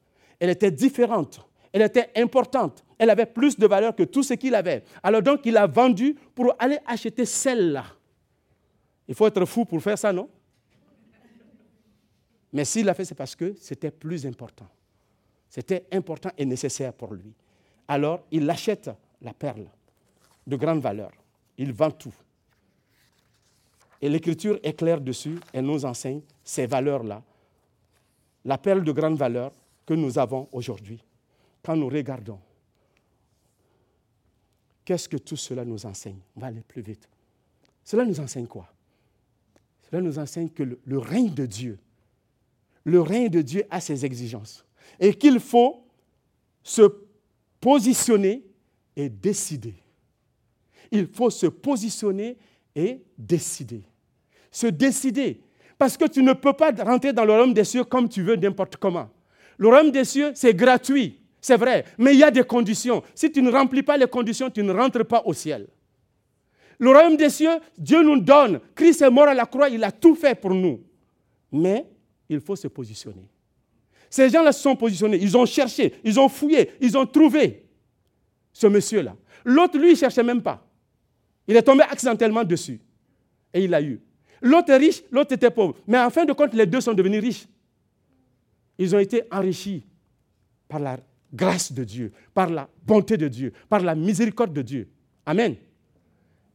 [0.41, 4.55] elle était différente, elle était importante, elle avait plus de valeur que tout ce qu'il
[4.55, 4.85] avait.
[5.03, 7.85] Alors donc, il a vendu pour aller acheter celle-là.
[9.07, 10.31] Il faut être fou pour faire ça, non?
[12.55, 14.69] Mais s'il l'a fait, c'est parce que c'était plus important.
[15.51, 17.35] C'était important et nécessaire pour lui.
[17.87, 18.89] Alors, il achète
[19.25, 19.67] la perle
[20.47, 21.11] de grande valeur.
[21.59, 22.15] Il vend tout.
[24.01, 27.23] Et l'écriture est claire dessus et nous enseigne ces valeurs-là.
[28.45, 29.53] La perle de grande valeur
[29.87, 31.03] que nous avons aujourd'hui.
[31.63, 32.39] Quand nous regardons,
[34.85, 36.19] qu'est-ce que tout cela nous enseigne?
[36.37, 37.09] On va aller plus vite.
[37.83, 38.69] Cela nous enseigne quoi?
[39.91, 41.79] Cela nous enseigne que le règne de Dieu,
[42.85, 44.67] le règne de Dieu a ses exigences
[45.01, 45.87] et qu'il faut
[46.63, 46.83] se
[47.61, 48.45] positionner
[48.97, 49.75] et décider.
[50.91, 52.37] Il faut se positionner
[52.75, 53.83] et décider.
[54.51, 55.41] Se décider.
[55.79, 58.37] Parce que tu ne peux pas rentrer dans le royaume des cieux comme tu veux,
[58.37, 59.11] n'importe comment.
[59.59, 63.03] Le royaume des cieux, c'est gratuit, c'est vrai, mais il y a des conditions.
[63.15, 65.67] Si tu ne remplis pas les conditions, tu ne rentres pas au ciel.
[66.79, 68.61] Le royaume des cieux, Dieu nous donne.
[68.75, 70.83] Christ est mort à la croix, il a tout fait pour nous.
[71.53, 71.87] Mais
[72.29, 73.29] il faut se positionner.
[74.11, 77.64] Ces gens-là se sont positionnés, ils ont cherché, ils ont fouillé, ils ont trouvé
[78.55, 79.15] ce monsieur-là.
[79.45, 80.67] L'autre, lui, il ne cherchait même pas.
[81.47, 82.81] Il est tombé accidentellement dessus.
[83.53, 84.01] Et il l'a eu.
[84.41, 85.75] L'autre est riche, l'autre était pauvre.
[85.87, 87.47] Mais en fin de compte, les deux sont devenus riches.
[88.79, 89.85] Ils ont été enrichis
[90.69, 90.99] par la
[91.33, 94.89] grâce de Dieu, par la bonté de Dieu, par la miséricorde de Dieu.
[95.27, 95.57] Amen.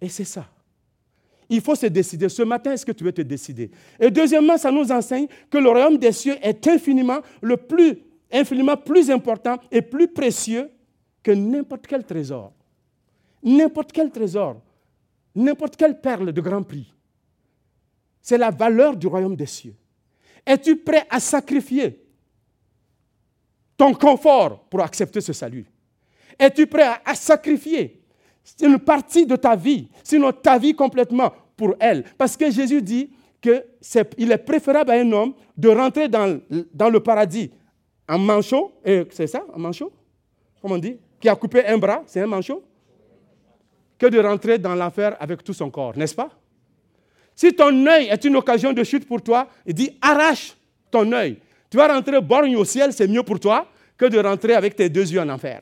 [0.02, 0.50] Et c'est ça.
[1.50, 2.30] Il faut se décider.
[2.30, 3.72] Ce matin, est-ce que tu veux te décider?
[4.00, 7.98] Et deuxièmement, ça nous enseigne que le royaume des cieux est infiniment, le plus,
[8.32, 10.70] infiniment plus important et plus précieux
[11.24, 12.54] que n'importe quel trésor.
[13.44, 14.62] N'importe quel trésor,
[15.36, 16.94] n'importe quelle perle de grand prix.
[18.22, 19.76] C'est la valeur du royaume des cieux.
[20.46, 22.04] Es-tu prêt à sacrifier
[23.78, 25.66] ton confort pour accepter ce salut?
[26.38, 28.02] Es-tu prêt à sacrifier
[28.62, 32.04] une partie de ta vie, sinon ta vie complètement pour elle?
[32.18, 33.10] Parce que Jésus dit
[33.42, 36.42] qu'il est, préférable à un homme de rentrer dans,
[36.74, 37.52] dans le paradis
[38.08, 39.94] en manchot, c'est ça, en manchot?
[40.62, 40.98] Comment on dit?
[41.20, 42.64] Qui a coupé un bras, c'est un manchot
[43.98, 46.30] Que de rentrer dans l'enfer avec tout son corps, n'est-ce pas?
[47.36, 50.56] Si ton œil est une occasion de chute pour toi, il dit arrache
[50.92, 51.38] ton œil.
[51.70, 54.90] Tu vas rentrer borgne au ciel, c'est mieux pour toi que de rentrer avec tes
[54.90, 55.62] deux yeux en enfer.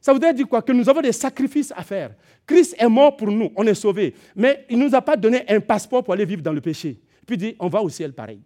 [0.00, 0.62] Ça voudrait dire quoi?
[0.62, 2.10] Que nous avons des sacrifices à faire.
[2.46, 4.14] Christ est mort pour nous, on est sauvés.
[4.36, 7.00] Mais il ne nous a pas donné un passeport pour aller vivre dans le péché.
[7.26, 8.40] Puis dit, on va au ciel pareil.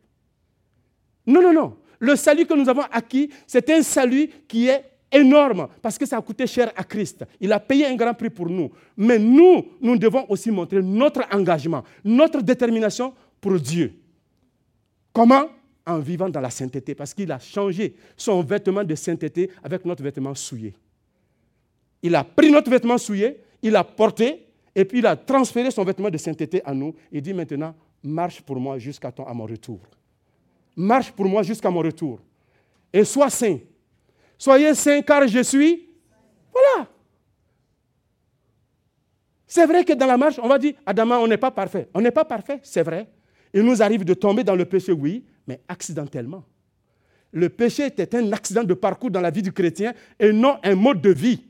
[1.26, 1.76] Non, non, non.
[1.98, 6.16] Le salut que nous avons acquis, c'est un salut qui est énorme parce que ça
[6.16, 7.24] a coûté cher à Christ.
[7.40, 8.70] Il a payé un grand prix pour nous.
[8.96, 13.94] Mais nous, nous devons aussi montrer notre engagement, notre détermination pour Dieu.
[15.12, 15.46] Comment?
[15.86, 20.02] En vivant dans la sainteté, parce qu'il a changé son vêtement de sainteté avec notre
[20.02, 20.74] vêtement souillé.
[22.02, 25.82] Il a pris notre vêtement souillé, il l'a porté, et puis il a transféré son
[25.84, 26.94] vêtement de sainteté à nous.
[27.10, 29.80] Il dit maintenant, marche pour moi jusqu'à mon retour.
[30.76, 32.20] Marche pour moi jusqu'à mon retour.
[32.92, 33.58] Et sois saint.
[34.40, 35.86] Soyez saint car je suis.
[36.50, 36.88] Voilà.
[39.46, 41.90] C'est vrai que dans la marche, on va dire, Adama, on n'est pas parfait.
[41.92, 43.06] On n'est pas parfait, c'est vrai.
[43.52, 46.42] Il nous arrive de tomber dans le péché, oui, mais accidentellement.
[47.32, 50.74] Le péché était un accident de parcours dans la vie du chrétien et non un
[50.74, 51.44] mode de vie.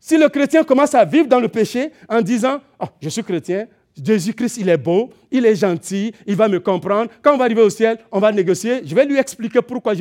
[0.00, 3.68] Si le chrétien commence à vivre dans le péché en disant oh, Je suis chrétien,
[4.02, 7.08] Jésus-Christ, il est beau, il est gentil, il va me comprendre.
[7.22, 8.80] Quand on va arriver au ciel, on va négocier.
[8.84, 9.92] Je vais lui expliquer pourquoi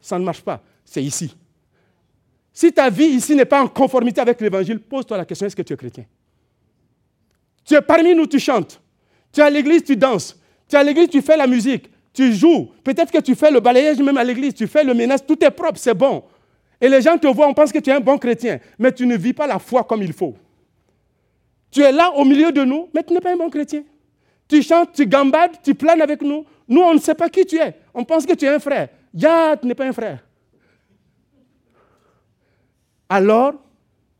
[0.00, 0.62] ça ne marche pas.
[0.84, 1.34] C'est ici.
[2.52, 5.62] Si ta vie ici n'est pas en conformité avec l'évangile, pose-toi la question est-ce que
[5.62, 6.04] tu es chrétien?
[7.64, 8.80] Tu es parmi nous, tu chantes.
[9.32, 10.38] Tu es à l'église, tu danses.
[10.68, 11.90] Tu es à l'église, tu fais la musique.
[12.12, 12.70] Tu joues.
[12.84, 14.54] Peut-être que tu fais le balayage même à l'église.
[14.54, 15.20] Tu fais le ménage.
[15.26, 16.24] Tout est propre, c'est bon.
[16.80, 18.58] Et les gens te voient, on pense que tu es un bon chrétien.
[18.78, 20.34] Mais tu ne vis pas la foi comme il faut.
[21.70, 23.84] Tu es là au milieu de nous, mais tu n'es pas un bon chrétien.
[24.46, 26.44] Tu chantes, tu gambades, tu planes avec nous.
[26.68, 27.74] Nous, on ne sait pas qui tu es.
[27.94, 28.88] On pense que tu es un frère.
[29.14, 30.18] Ya, tu n'es pas un frère.
[33.12, 33.52] Alors,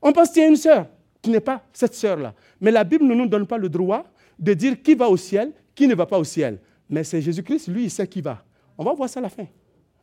[0.02, 0.86] on pense que tu es une sœur.
[1.22, 2.34] Tu n'es pas cette sœur-là.
[2.60, 4.04] Mais la Bible ne nous donne pas le droit
[4.38, 6.60] de dire qui va au ciel, qui ne va pas au ciel.
[6.90, 8.44] Mais c'est Jésus-Christ, lui, il sait qui va.
[8.76, 9.46] On va voir ça à la fin.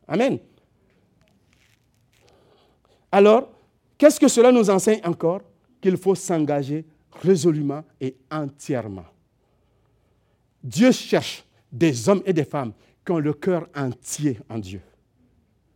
[0.08, 0.40] Amen.
[3.12, 3.52] Alors,
[3.96, 5.42] qu'est-ce que cela nous enseigne encore?
[5.80, 6.84] Qu'il faut s'engager
[7.22, 9.06] résolument et entièrement.
[10.64, 12.72] Dieu cherche des hommes et des femmes
[13.06, 14.80] qui ont le cœur entier en Dieu.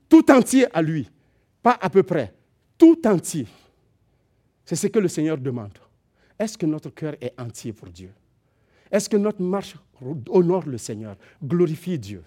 [0.08, 1.08] Tout entier à lui,
[1.62, 2.34] pas à peu près,
[2.78, 3.46] tout entier.
[4.64, 5.78] C'est ce que le Seigneur demande.
[6.38, 8.10] Est-ce que notre cœur est entier pour Dieu?
[8.90, 9.76] Est-ce que notre marche
[10.28, 12.22] honore le Seigneur, glorifie Dieu?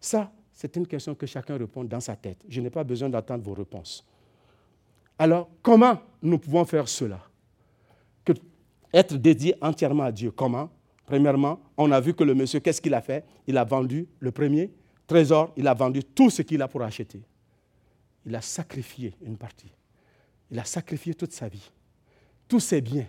[0.00, 2.38] Ça, c'est une question que chacun répond dans sa tête.
[2.48, 4.04] Je n'ai pas besoin d'attendre vos réponses.
[5.18, 7.20] Alors, comment nous pouvons faire cela?
[8.24, 8.32] Que
[8.92, 10.30] Être dédié entièrement à Dieu.
[10.30, 10.70] Comment?
[11.06, 13.24] Premièrement, on a vu que le monsieur, qu'est-ce qu'il a fait?
[13.46, 14.70] Il a vendu le premier
[15.06, 17.20] trésor, il a vendu tout ce qu'il a pour acheter.
[18.26, 19.72] Il a sacrifié une partie.
[20.50, 21.70] Il a sacrifié toute sa vie,
[22.48, 23.06] tous ses biens,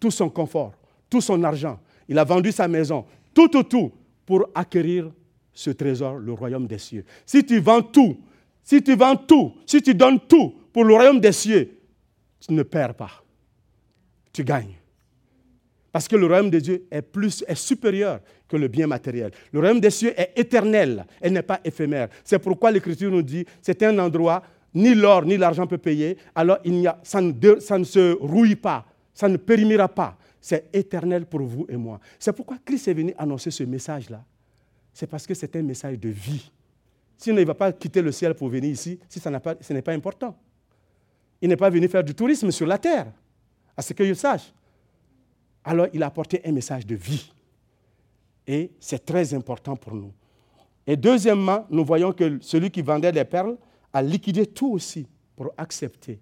[0.00, 0.74] tout son confort,
[1.10, 1.78] tout son argent.
[2.08, 3.92] Il a vendu sa maison, tout, tout, tout,
[4.24, 5.10] pour acquérir
[5.52, 7.04] ce trésor, le royaume des cieux.
[7.26, 8.18] Si tu vends tout,
[8.62, 11.78] si tu vends tout, si tu donnes tout pour le royaume des cieux,
[12.40, 13.24] tu ne perds pas.
[14.32, 14.74] Tu gagnes.
[15.90, 19.30] Parce que le royaume de Dieu est, plus, est supérieur que le bien matériel.
[19.52, 22.08] Le royaume des cieux est éternel, elle n'est pas éphémère.
[22.24, 24.42] C'est pourquoi l'Écriture nous dit, c'est un endroit,
[24.74, 28.86] ni l'or ni l'argent peut payer, alors il a, ça, ne, ne se rouille pas,
[29.12, 30.16] ça ne périmera pas.
[30.40, 32.00] C'est éternel pour vous et moi.
[32.18, 34.24] C'est pourquoi Christ est venu annoncer ce message-là.
[34.92, 36.50] C'est parce que c'est un message de vie.
[37.16, 39.72] Sinon, il ne va pas quitter le ciel pour venir ici si ça pas, ce
[39.72, 40.36] n'est pas important.
[41.42, 43.06] Il n'est pas venu faire du tourisme sur la terre,
[43.76, 44.52] à ce qu'il sache.
[45.64, 47.32] Alors, il a apporté un message de vie.
[48.48, 50.12] Et c'est très important pour nous.
[50.86, 53.58] Et deuxièmement, nous voyons que celui qui vendait les perles
[53.92, 55.06] a liquidé tout aussi
[55.36, 56.18] pour accepter.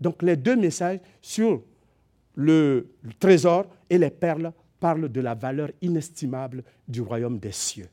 [0.00, 1.62] Donc, les deux messages sur
[2.34, 7.88] le trésor et les perles parlent de la valeur inestimable du royaume des cieux.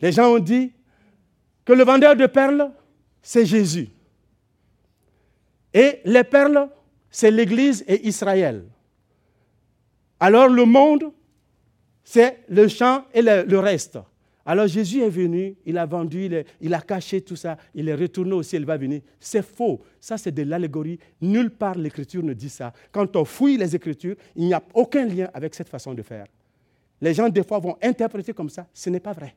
[0.00, 0.72] Les gens ont dit
[1.64, 2.70] que le vendeur de perles,
[3.22, 3.88] c'est Jésus.
[5.72, 6.68] Et les perles,
[7.10, 8.64] c'est l'Église et Israël.
[10.20, 11.12] Alors le monde,
[12.10, 13.98] c'est le champ et le, reste.
[14.46, 18.32] Alors Jésus est venu, il a vendu, il, a caché tout ça, il est retourné
[18.32, 19.02] au ciel, il va venir.
[19.20, 19.82] C'est faux.
[20.00, 20.98] Ça, c'est de l'allégorie.
[21.20, 22.72] Nulle part l'Écriture ne dit ça.
[22.92, 26.24] Quand on fouille les Écritures, il n'y a aucun lien avec cette façon de faire.
[26.98, 28.66] Les gens, des fois, vont interpréter comme ça.
[28.72, 29.36] Ce n'est pas vrai.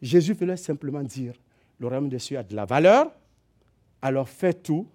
[0.00, 1.34] Jésus voulait simplement dire,
[1.80, 3.10] le royaume des cieux a de la valeur,
[4.00, 4.86] alors fais tout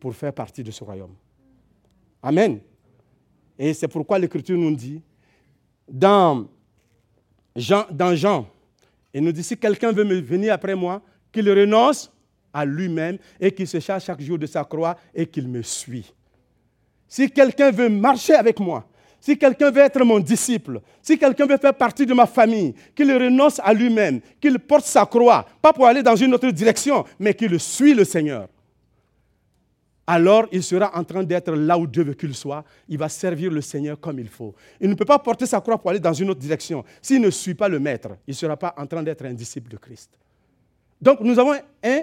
[0.00, 1.14] pour faire partie de ce royaume.
[2.20, 2.58] Amen.
[3.56, 5.00] Et c'est pourquoi l'Écriture nous dit,
[5.90, 6.46] dans
[7.56, 8.46] Jean,
[9.12, 12.12] il nous dit, si quelqu'un veut venir après moi, qu'il renonce
[12.52, 16.12] à lui-même et qu'il se charge chaque jour de sa croix et qu'il me suit.
[17.08, 18.86] Si quelqu'un veut marcher avec moi,
[19.20, 23.12] si quelqu'un veut être mon disciple, si quelqu'un veut faire partie de ma famille, qu'il
[23.12, 27.34] renonce à lui-même, qu'il porte sa croix, pas pour aller dans une autre direction, mais
[27.34, 28.48] qu'il suit le Seigneur.
[30.12, 32.64] Alors il sera en train d'être là où Dieu veut qu'il soit.
[32.88, 34.52] Il va servir le Seigneur comme il faut.
[34.80, 36.84] Il ne peut pas porter sa croix pour aller dans une autre direction.
[37.00, 39.70] S'il ne suit pas le Maître, il ne sera pas en train d'être un disciple
[39.70, 40.10] de Christ.
[41.00, 42.00] Donc nous avons un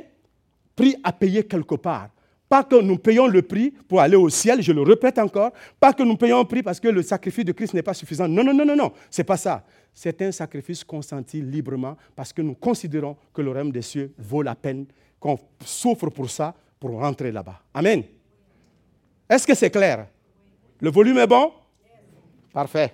[0.73, 2.07] prix à payer quelque part.
[2.47, 5.51] Pas que nous payons le prix pour aller au ciel, je le répète encore.
[5.77, 8.29] Pas que nous payons le prix parce que le sacrifice de Christ n'est pas suffisant.
[8.29, 8.93] Non, non, non, non, non.
[9.11, 9.65] Ce n'est pas ça.
[9.93, 14.43] C'est un sacrifice consenti librement parce que nous considérons que le royaume des cieux vaut
[14.43, 14.85] la peine,
[15.19, 17.59] qu'on souffre pour ça, pour rentrer là-bas.
[17.73, 18.03] Amen.
[19.29, 20.07] Est-ce que c'est clair?
[20.79, 21.51] Le volume est bon?
[22.53, 22.93] Parfait.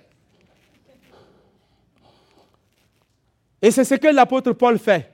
[3.60, 5.10] Et c'est ce que l'apôtre Paul fait.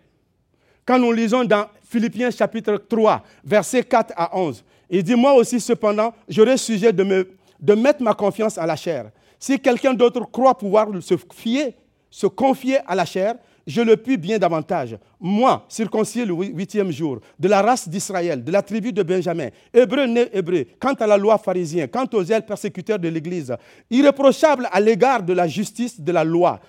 [0.85, 4.64] Quand nous lisons dans Philippiens chapitre 3, versets 4 à 11.
[4.88, 9.11] Il dit, moi aussi cependant, j'aurai sujet de mettre ma confiance à la chair.
[9.38, 11.74] Si quelqu'un d'autre croit pouvoir se fier,
[12.11, 14.96] se confier à la chair, je le puis bien davantage.
[15.18, 20.07] Moi, circoncis le huitième jour, de la race d'Israël, de la tribu de Benjamin, hébreu
[20.07, 23.55] né hébreu, quant à la loi pharisien, quant aux ailes persécuteurs de l'Église,
[23.90, 26.61] irréprochable à l'égard de la justice de la loi.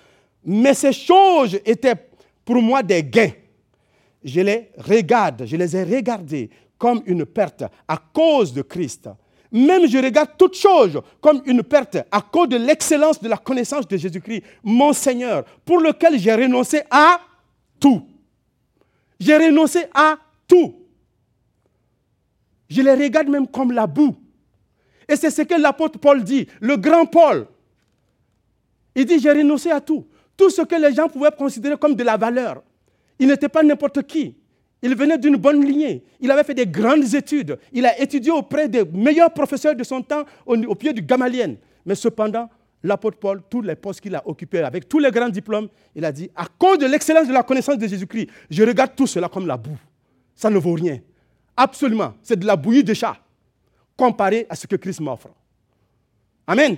[0.44, 1.96] Mais ces choses étaient
[2.44, 3.32] pour moi des gains.
[4.24, 9.08] Je les regarde, je les ai regardées comme une perte à cause de Christ.
[9.52, 13.86] Même je regarde toutes choses comme une perte à cause de l'excellence de la connaissance
[13.86, 17.20] de Jésus-Christ, mon Seigneur, pour lequel j'ai renoncé à
[17.78, 18.02] tout.
[19.20, 20.16] J'ai renoncé à
[20.48, 20.74] tout.
[22.70, 24.16] Je les regarde même comme la boue.
[25.06, 27.46] Et c'est ce que l'apôtre Paul dit, le grand Paul.
[28.94, 30.06] Il dit, j'ai renoncé à tout.
[30.34, 32.62] Tout ce que les gens pouvaient considérer comme de la valeur.
[33.18, 34.34] Il n'était pas n'importe qui.
[34.82, 36.02] Il venait d'une bonne lignée.
[36.20, 37.56] Il avait fait des grandes études.
[37.72, 41.54] Il a étudié auprès des meilleurs professeurs de son temps au, pied du Gamalien.
[41.86, 42.50] Mais cependant,
[42.82, 46.10] l'apôtre Paul, tous les postes qu'il a occupés, avec tous les grands diplômes, il a
[46.10, 49.46] dit, à cause de l'excellence de la connaissance de Jésus-Christ, je regarde tout cela comme
[49.46, 49.78] la boue.
[50.34, 50.98] Ça ne vaut rien.
[51.56, 52.14] Absolument.
[52.20, 53.16] C'est de la bouillie de chat
[53.96, 55.28] comparé à ce que Christ m'offre.
[56.44, 56.76] Amen.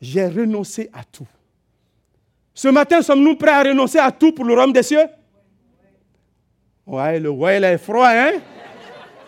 [0.00, 1.26] J'ai renoncé à tout.
[2.54, 5.04] Ce matin, sommes-nous prêts à renoncer à tout pour le royaume des cieux?
[6.86, 8.40] Ouais, le ouais, il est froid, hein?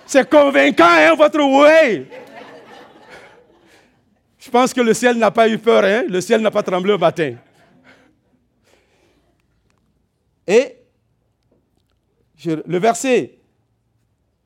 [0.06, 2.06] C'est convaincant, hein, votre ouais?
[4.38, 6.04] Je pense que le ciel n'a pas eu peur, hein?
[6.08, 7.36] Le ciel n'a pas tremblé au matin.
[10.46, 10.76] Et
[12.44, 13.38] le verset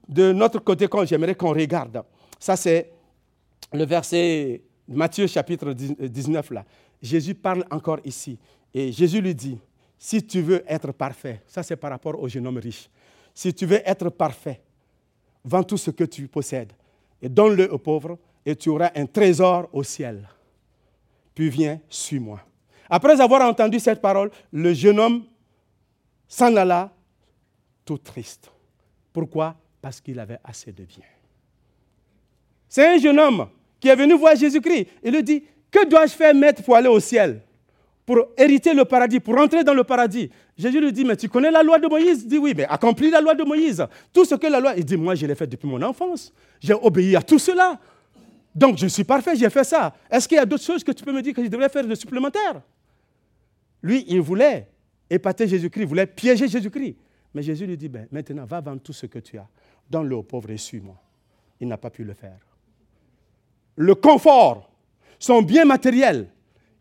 [0.09, 2.03] de notre côté, j'aimerais qu'on regarde,
[2.39, 2.93] ça c'est
[3.73, 6.65] le verset de Matthieu chapitre 19 là.
[7.03, 8.39] Jésus parle encore ici.
[8.73, 9.59] Et Jésus lui dit,
[9.99, 12.89] si tu veux être parfait, ça c'est par rapport au jeune homme riche,
[13.39, 14.61] si tu veux être parfait,
[15.45, 16.73] vends tout ce que tu possèdes
[17.23, 20.29] et donne-le aux pauvres et tu auras un trésor au ciel.
[21.37, 22.41] Puis viens, suis-moi.
[22.91, 25.25] Après avoir entendu cette parole, le jeune homme
[26.27, 26.93] s'en alla
[27.85, 28.51] tout triste.
[29.13, 29.55] Pourquoi?
[29.81, 31.07] Parce qu'il avait assez de biens.
[32.69, 34.89] C'est un jeune homme qui est venu voir Jésus-Christ.
[35.01, 37.41] Il lui dit, que dois-je faire, maître, pour aller au ciel?
[38.09, 40.31] Pour hériter le paradis, pour entrer dans le paradis.
[40.57, 42.23] Jésus lui dit, mais tu connais la loi de Moïse?
[42.23, 43.87] Il dit, oui, mais accomplis la loi de Moïse.
[44.15, 46.33] Tout ce que la loi, il dit, moi je l'ai fait depuis mon enfance.
[46.59, 47.79] J'ai obéi à tout cela.
[48.55, 49.95] Donc je suis parfait, j'ai fait ça.
[50.11, 51.87] Est-ce qu'il y a d'autres choses que tu peux me dire que je devrais faire
[51.87, 52.63] de supplémentaire?
[53.83, 54.71] Lui, il voulait
[55.11, 56.97] épater Jésus-Christ, il voulait piéger Jésus-Christ.
[57.35, 59.47] Mais Jésus lui dit, ben, maintenant va vendre tout ce que tu as,
[59.91, 60.97] donne-le aux pauvres et suis-moi.
[61.61, 62.41] Il n'a pas pu le faire.
[63.77, 64.71] Le confort,
[65.19, 66.31] son bien matériel,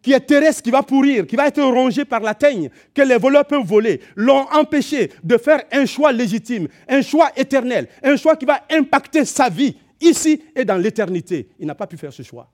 [0.01, 3.17] qui est terrestre, qui va pourrir, qui va être rongé par la teigne, que les
[3.17, 8.35] voleurs peuvent voler, l'ont empêché de faire un choix légitime, un choix éternel, un choix
[8.35, 11.49] qui va impacter sa vie ici et dans l'éternité.
[11.59, 12.49] Il n'a pas pu faire ce choix.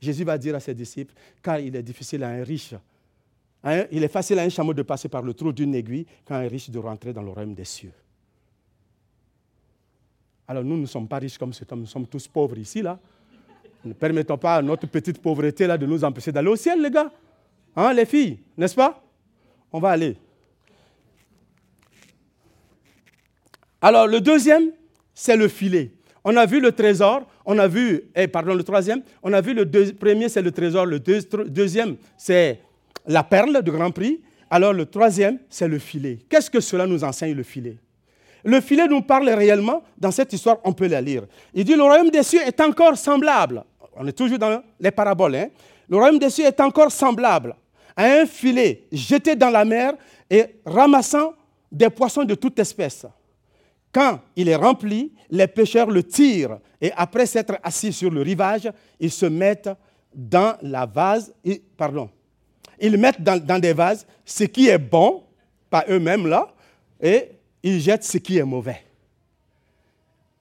[0.00, 2.74] Jésus va dire à ses disciples, car il est difficile à un riche,
[3.62, 6.34] hein, il est facile à un chameau de passer par le trou d'une aiguille, quand
[6.34, 7.92] un riche de rentrer dans le royaume des cieux.
[10.46, 12.98] Alors nous ne sommes pas riches comme cet homme, nous sommes tous pauvres ici, là.
[13.84, 16.90] Ne permettons pas à notre petite pauvreté là de nous empêcher d'aller au ciel, les
[16.90, 17.10] gars.
[17.76, 19.02] Hein, les filles, n'est-ce pas?
[19.72, 20.16] On va aller.
[23.82, 24.70] Alors, le deuxième,
[25.12, 25.92] c'est le filet.
[26.24, 29.52] On a vu le trésor, on a vu, eh, pardon, le troisième, on a vu
[29.52, 32.60] le premier, c'est le trésor, le deuxième, c'est
[33.06, 34.22] la perle de Grand Prix.
[34.48, 36.20] Alors, le troisième, c'est le filet.
[36.30, 37.76] Qu'est-ce que cela nous enseigne, le filet?
[38.44, 41.24] Le filet nous parle réellement, dans cette histoire, on peut la lire.
[41.52, 43.64] Il dit, le royaume des cieux est encore semblable
[43.96, 45.48] on est toujours dans les paraboles, hein.
[45.88, 47.54] le royaume des cieux est encore semblable
[47.96, 49.94] à un filet jeté dans la mer
[50.28, 51.34] et ramassant
[51.70, 53.06] des poissons de toute espèce.
[53.92, 58.70] Quand il est rempli, les pêcheurs le tirent et après s'être assis sur le rivage,
[58.98, 59.70] ils se mettent
[60.12, 61.32] dans la vase,
[61.76, 62.10] pardon,
[62.80, 65.22] ils mettent dans, dans des vases ce qui est bon,
[65.70, 66.48] pas eux-mêmes là,
[67.00, 67.30] et
[67.62, 68.84] ils jettent ce qui est mauvais.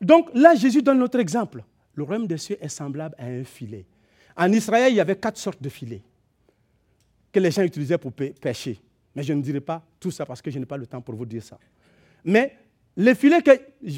[0.01, 1.63] Donc là, Jésus donne notre exemple.
[1.95, 3.85] Le royaume des cieux est semblable à un filet.
[4.35, 6.01] En Israël, il y avait quatre sortes de filets
[7.31, 8.79] que les gens utilisaient pour pêcher.
[9.15, 11.15] Mais je ne dirai pas tout ça parce que je n'ai pas le temps pour
[11.15, 11.57] vous dire ça.
[12.23, 12.55] Mais
[12.95, 13.51] les filets que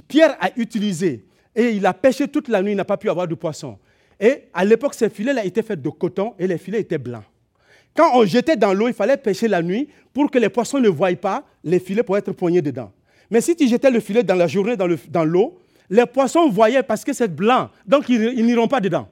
[0.08, 1.26] Pierre a utilisés,
[1.56, 3.78] et il a pêché toute la nuit, il n'a pas pu avoir de poisson.
[4.20, 7.24] Et à l'époque, ces filets-là étaient faits de coton et les filets étaient blancs.
[7.96, 10.90] Quand on jetait dans l'eau, il fallait pêcher la nuit pour que les poissons ne
[10.90, 12.92] voient pas les filets pour être poignés dedans.
[13.30, 15.58] Mais si tu jetais le filet dans la journée dans l'eau,
[15.90, 19.08] les poissons voyaient parce que c'est blanc, donc ils, n'iront pas dedans.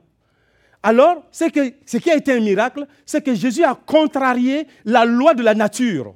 [0.82, 5.42] Alors, ce qui a été un miracle, c'est que Jésus a contrarié la loi de
[5.42, 6.14] la nature.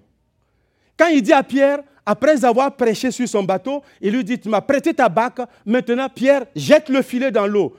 [0.98, 4.50] Quand il dit à Pierre, après avoir prêché sur son bateau, il lui dit, tu
[4.50, 7.76] m'as prêté ta bac, maintenant Pierre, jette le filet dans l'eau.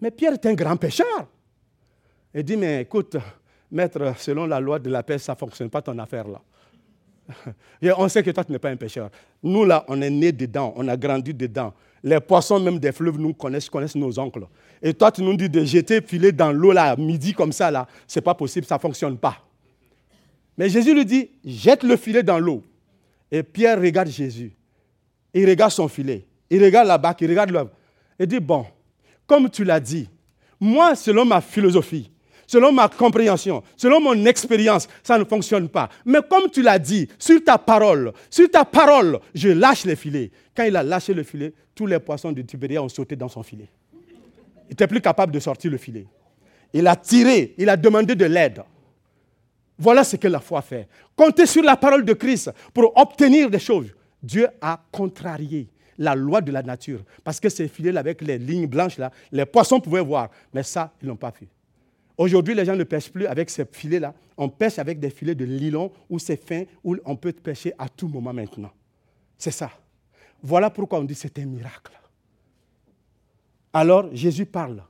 [0.00, 1.28] Mais Pierre est un grand pêcheur.
[2.34, 3.16] Il dit, mais écoute,
[3.70, 6.40] maître, selon la loi de la pêche, ça ne fonctionne pas ton affaire là.
[7.96, 9.10] on sait que toi, tu n'es pas un pêcheur.
[9.42, 11.72] Nous, là, on est né dedans, on a grandi dedans.
[12.02, 14.46] Les poissons, même des fleuves, nous connaissent, connaissent nos oncles.
[14.82, 17.86] Et toi, tu nous dis de jeter filet dans l'eau, là, midi, comme ça, là.
[18.06, 19.36] C'est pas possible, ça ne fonctionne pas.
[20.56, 22.62] Mais Jésus lui dit, jette le filet dans l'eau.
[23.30, 24.52] Et Pierre regarde Jésus.
[25.32, 26.26] Il regarde son filet.
[26.48, 27.70] Il regarde la barque, il regarde l'œuvre.
[28.18, 28.66] Il dit, bon,
[29.26, 30.08] comme tu l'as dit,
[30.58, 32.10] moi, selon ma philosophie,
[32.50, 35.88] selon ma compréhension, selon mon expérience, ça ne fonctionne pas.
[36.04, 40.32] Mais comme tu l'as dit, sur ta parole, sur ta parole, je lâche les filets.
[40.52, 43.44] Quand il a lâché le filet, tous les poissons de Tibéria ont sauté dans son
[43.44, 43.68] filet.
[44.64, 46.08] Il n'était plus capable de sortir le filet.
[46.72, 48.64] Il a tiré, il a demandé de l'aide.
[49.78, 50.88] Voilà ce que la foi fait.
[51.14, 53.94] Compter sur la parole de Christ pour obtenir des choses.
[54.20, 57.04] Dieu a contrarié la loi de la nature.
[57.22, 60.30] Parce que ces filets avec les lignes blanches là, les poissons pouvaient voir.
[60.52, 61.46] Mais ça, ils n'ont pas fait.
[62.20, 64.12] Aujourd'hui, les gens ne pêchent plus avec ces filets-là.
[64.36, 67.88] On pêche avec des filets de nylon où c'est fin, où on peut pêcher à
[67.88, 68.70] tout moment maintenant.
[69.38, 69.70] C'est ça.
[70.42, 71.98] Voilà pourquoi on dit que c'est un miracle.
[73.72, 74.82] Alors, Jésus parle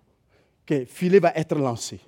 [0.67, 2.01] que le filet va être lancé.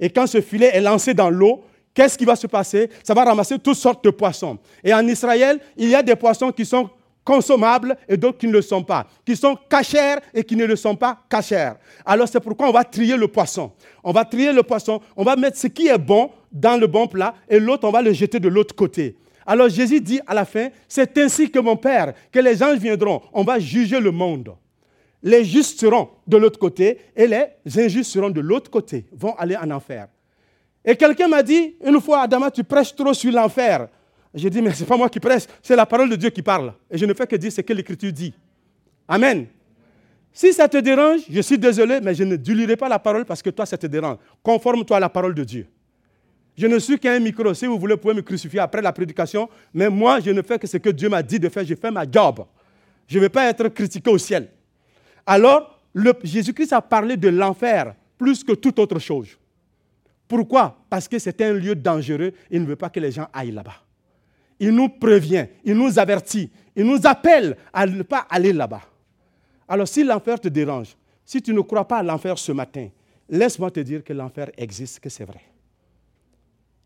[0.00, 1.62] Et quand ce filet est lancé dans l'eau,
[1.94, 2.90] qu'est-ce qui va se passer?
[3.04, 4.58] Ça va ramasser toutes sortes de poissons.
[4.82, 6.90] Et en Israël, il y a des poissons qui sont
[7.24, 10.76] consommables et d'autres qui ne le sont pas, qui sont cachères et qui ne le
[10.76, 11.76] sont pas cachères.
[12.04, 13.72] Alors c'est pourquoi on va trier le poisson.
[14.02, 17.06] On va trier le poisson, on va mettre ce qui est bon dans le bon
[17.06, 19.16] plat et l'autre, on va le jeter de l'autre côté.
[19.46, 23.22] Alors Jésus dit à la fin, c'est ainsi que mon Père, que les anges viendront,
[23.32, 24.54] on va juger le monde.
[25.22, 27.46] Les justes seront de l'autre côté et les
[27.78, 30.08] injustes seront de l'autre côté, vont aller en enfer.
[30.84, 33.88] Et quelqu'un m'a dit, une fois, Adama, tu prêches trop sur l'enfer.
[34.34, 36.42] J'ai dit, mais ce n'est pas moi qui prêche, c'est la parole de Dieu qui
[36.42, 36.74] parle.
[36.90, 38.34] Et je ne fais que dire ce que l'Écriture dit.
[39.06, 39.46] Amen.
[40.32, 43.40] Si ça te dérange, je suis désolé, mais je ne diluerai pas la parole parce
[43.40, 44.16] que toi, ça te dérange.
[44.42, 45.68] Conforme-toi à la parole de Dieu.
[46.56, 47.54] Je ne suis qu'un micro.
[47.54, 49.48] Si vous voulez, vous pouvez me crucifier après la prédication.
[49.72, 51.64] Mais moi, je ne fais que ce que Dieu m'a dit de faire.
[51.64, 52.44] Je fais ma job.
[53.06, 54.48] Je ne vais pas être critiqué au ciel.
[55.24, 55.80] Alors,
[56.24, 59.38] Jésus-Christ a parlé de l'enfer plus que toute autre chose.
[60.26, 60.76] Pourquoi?
[60.90, 62.32] Parce que c'est un lieu dangereux.
[62.50, 63.84] Il ne veut pas que les gens aillent là-bas
[64.58, 68.82] il nous prévient, il nous avertit, il nous appelle à ne pas aller là-bas.
[69.68, 72.88] Alors si l'enfer te dérange, si tu ne crois pas à l'enfer ce matin,
[73.28, 75.40] laisse-moi te dire que l'enfer existe, que c'est vrai.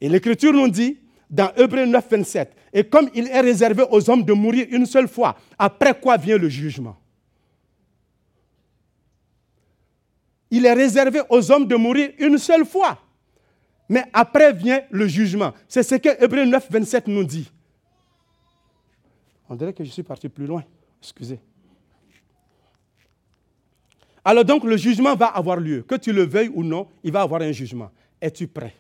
[0.01, 0.99] Et l'Écriture nous dit,
[1.29, 5.09] dans Hébreu 9, 27, et comme il est réservé aux hommes de mourir une seule
[5.09, 6.97] fois, après quoi vient le jugement?
[10.51, 12.99] Il est réservé aux hommes de mourir une seule fois.
[13.89, 15.53] Mais après vient le jugement.
[15.67, 17.51] C'est ce que Hébreu 9, 27 nous dit.
[19.49, 20.65] On dirait que je suis parti plus loin.
[21.01, 21.41] Excusez.
[24.25, 25.83] Alors donc le jugement va avoir lieu.
[25.83, 27.91] Que tu le veuilles ou non, il va avoir un jugement.
[28.21, 28.75] Es-tu prêt?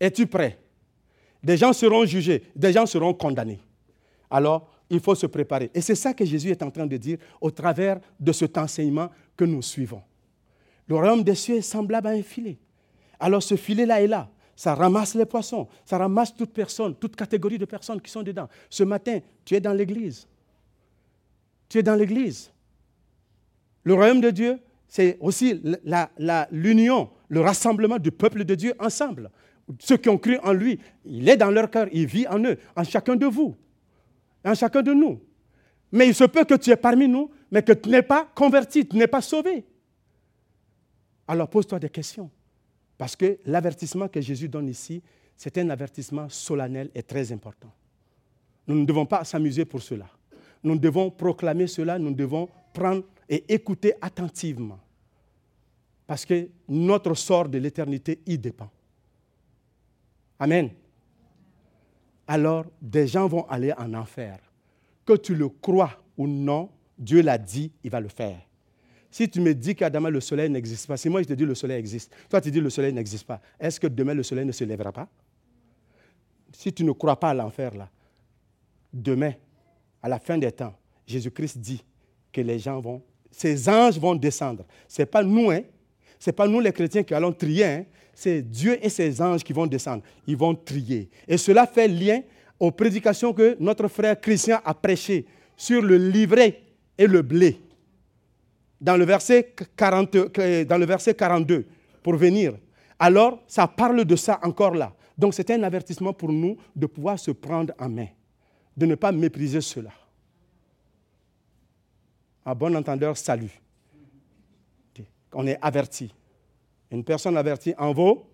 [0.00, 0.58] Es-tu prêt?
[1.42, 3.60] Des gens seront jugés, des gens seront condamnés.
[4.30, 5.70] Alors, il faut se préparer.
[5.72, 9.10] Et c'est ça que Jésus est en train de dire au travers de cet enseignement
[9.36, 10.02] que nous suivons.
[10.88, 12.58] Le royaume des cieux est semblable à un filet.
[13.18, 14.28] Alors ce filet-là est là
[14.60, 18.46] ça ramasse les poissons, ça ramasse toute personne, toute catégorie de personnes qui sont dedans.
[18.68, 20.28] Ce matin, tu es dans l'église.
[21.66, 22.52] Tu es dans l'église.
[23.84, 25.62] Le royaume de Dieu, c'est aussi
[26.50, 29.30] l'union, le rassemblement du peuple de Dieu ensemble.
[29.78, 32.58] Ceux qui ont cru en lui, il est dans leur cœur, il vit en eux,
[32.76, 33.56] en chacun de vous,
[34.44, 35.22] en chacun de nous.
[35.90, 38.86] Mais il se peut que tu es parmi nous, mais que tu n'es pas converti,
[38.86, 39.64] tu n'es pas sauvé.
[41.26, 42.30] Alors pose-toi des questions.
[43.00, 45.02] Parce que l'avertissement que Jésus donne ici,
[45.34, 47.72] c'est un avertissement solennel et très important.
[48.66, 50.04] Nous ne devons pas s'amuser pour cela.
[50.62, 54.78] Nous devons proclamer cela, nous devons prendre et écouter attentivement.
[56.06, 58.68] Parce que notre sort de l'éternité y dépend.
[60.38, 60.68] Amen.
[62.26, 64.38] Alors, des gens vont aller en enfer.
[65.06, 68.42] Que tu le crois ou non, Dieu l'a dit, il va le faire.
[69.10, 71.54] Si tu me dis qu'Adama, le soleil n'existe pas, si moi je te dis le
[71.54, 74.52] soleil existe, toi tu dis le soleil n'existe pas, est-ce que demain le soleil ne
[74.52, 75.08] se lèvera pas?
[76.52, 77.88] Si tu ne crois pas à l'enfer, là,
[78.92, 79.32] demain,
[80.02, 80.74] à la fin des temps,
[81.06, 81.82] Jésus-Christ dit
[82.32, 84.64] que les gens vont, ces anges vont descendre.
[84.86, 85.62] Ce n'est pas nous, hein?
[86.18, 87.84] Ce n'est pas nous les chrétiens qui allons trier, hein?
[88.14, 90.02] c'est Dieu et ses anges qui vont descendre.
[90.26, 91.08] Ils vont trier.
[91.26, 92.20] Et cela fait lien
[92.58, 96.60] aux prédications que notre frère Christian a prêchées sur le livret
[96.98, 97.58] et le blé
[98.80, 100.16] dans le verset, 40,
[100.66, 101.66] dans le verset 42
[102.02, 102.54] pour venir.
[102.98, 104.92] Alors, ça parle de ça encore là.
[105.16, 108.08] Donc, c'est un avertissement pour nous de pouvoir se prendre en main,
[108.76, 109.90] de ne pas mépriser cela.
[112.44, 113.60] À bon entendeur, salut.
[115.32, 116.12] On est averti.
[116.90, 118.26] Une personne avertie en vaut?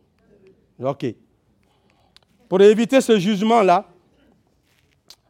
[0.78, 1.07] OK.
[2.49, 3.88] Pour éviter ce jugement-là,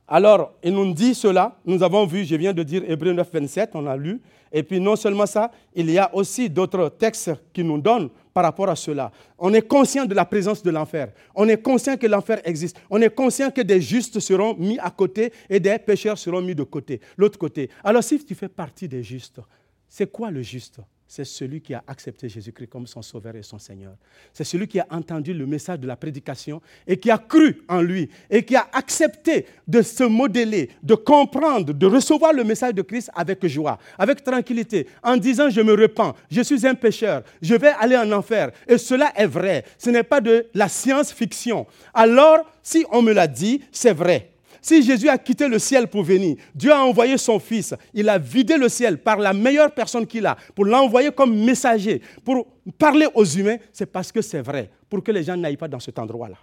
[0.09, 3.71] Alors, il nous dit cela, nous avons vu, je viens de dire Hébreu 9, 27,
[3.75, 4.21] on a lu,
[4.53, 8.45] et puis non seulement ça, il y a aussi d'autres textes qui nous donnent par
[8.45, 9.11] rapport à cela.
[9.37, 11.09] On est conscient de la présence de l'enfer.
[11.35, 12.81] On est conscient que l'enfer existe.
[12.89, 16.55] On est conscient que des justes seront mis à côté et des pécheurs seront mis
[16.55, 17.69] de côté, l'autre côté.
[17.83, 19.41] Alors si tu fais partie des justes,
[19.89, 20.81] c'est quoi le juste?
[21.09, 23.95] C'est celui qui a accepté Jésus-Christ comme son sauveur et son Seigneur.
[24.33, 27.81] C'est celui qui a entendu le message de la prédication et qui a cru en
[27.81, 32.83] lui et qui a accepté de se modeler, de comprendre, de recevoir le message de
[32.83, 37.55] Christ avec joie, avec tranquillité, en disant je me repens, je suis un pécheur, je
[37.55, 38.51] vais aller en enfer.
[38.67, 39.65] Et cela est vrai.
[39.79, 41.67] Ce n'est pas de la science-fiction.
[41.95, 44.36] Alors, si on me l'a dit, c'est vrai.
[44.67, 48.19] Si Jésus a quitté le ciel pour venir, Dieu a envoyé son Fils, il a
[48.19, 53.07] vidé le ciel par la meilleure personne qu'il a, pour l'envoyer comme messager, pour parler
[53.15, 56.01] aux humains, c'est parce que c'est vrai, pour que les gens n'aillent pas dans cet
[56.01, 56.35] endroit-là.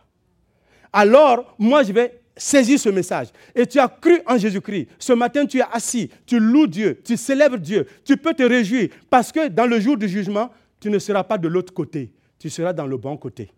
[0.94, 3.28] Alors, moi, je vais saisir ce message.
[3.54, 4.88] Et tu as cru en Jésus-Christ.
[4.98, 8.88] Ce matin, tu es assis, tu loues Dieu, tu célèbres Dieu, tu peux te réjouir,
[9.10, 10.50] parce que dans le jour du jugement,
[10.80, 13.52] tu ne seras pas de l'autre côté, tu seras dans le bon côté.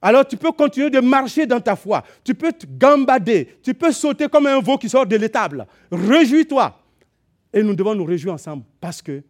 [0.00, 2.02] Alors tu peux continuer de marcher dans ta foi.
[2.22, 3.58] Tu peux te gambader.
[3.62, 5.66] Tu peux sauter comme un veau qui sort de l'étable.
[5.90, 6.78] Réjouis-toi.
[7.52, 9.22] Et nous devons nous réjouir ensemble parce que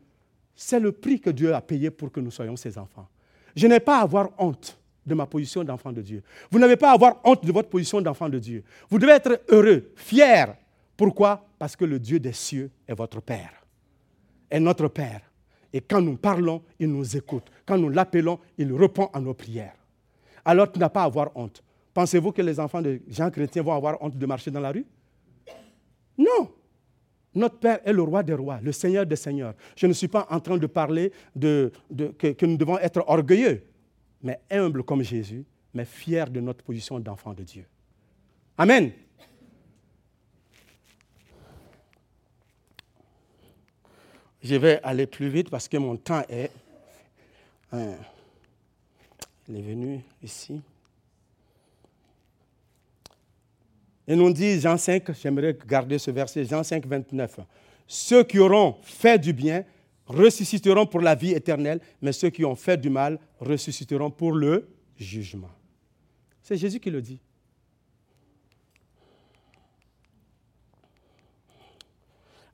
[0.55, 3.09] c'est le prix que Dieu a payé pour que nous soyons ses enfants.
[3.55, 6.23] Je n'ai pas à avoir honte de ma position d'enfant de Dieu.
[6.51, 8.63] Vous n'avez pas à avoir honte de votre position d'enfant de Dieu.
[8.91, 10.57] Vous devez être heureux, fier.
[10.97, 11.47] Pourquoi?
[11.59, 13.65] Parce que le Dieu des cieux est votre Père,
[14.51, 15.23] est notre Père.
[15.73, 17.45] Et quand nous parlons, il nous écoute.
[17.65, 19.75] Quand nous l'appelons, il répond à nos prières
[20.49, 21.63] alors tu n'as pas à avoir honte.
[21.93, 24.87] Pensez-vous que les enfants de Jean chrétiens vont avoir honte de marcher dans la rue?
[26.17, 26.51] Non.
[27.35, 29.53] Notre Père est le roi des rois, le Seigneur des seigneurs.
[29.77, 31.71] Je ne suis pas en train de parler que,
[32.47, 33.63] nous devons être orgueilleux,
[34.23, 35.45] mais humbles comme Jésus,
[35.75, 37.67] mais fiers de notre position d'enfant de Dieu.
[38.57, 38.91] Amen.
[44.43, 46.51] Je vais aller plus vite parce que mon temps est...
[47.71, 47.97] Hein,
[49.49, 50.61] il est venu ici.
[54.07, 57.41] Et nous dit Jean 5, j'aimerais garder ce verset, Jean 5, 29.
[57.87, 59.65] Ceux qui auront fait du bien
[60.07, 64.69] ressusciteront pour la vie éternelle, mais ceux qui ont fait du mal ressusciteront pour le
[64.97, 65.51] jugement.
[66.43, 67.21] C'est Jésus qui le dit.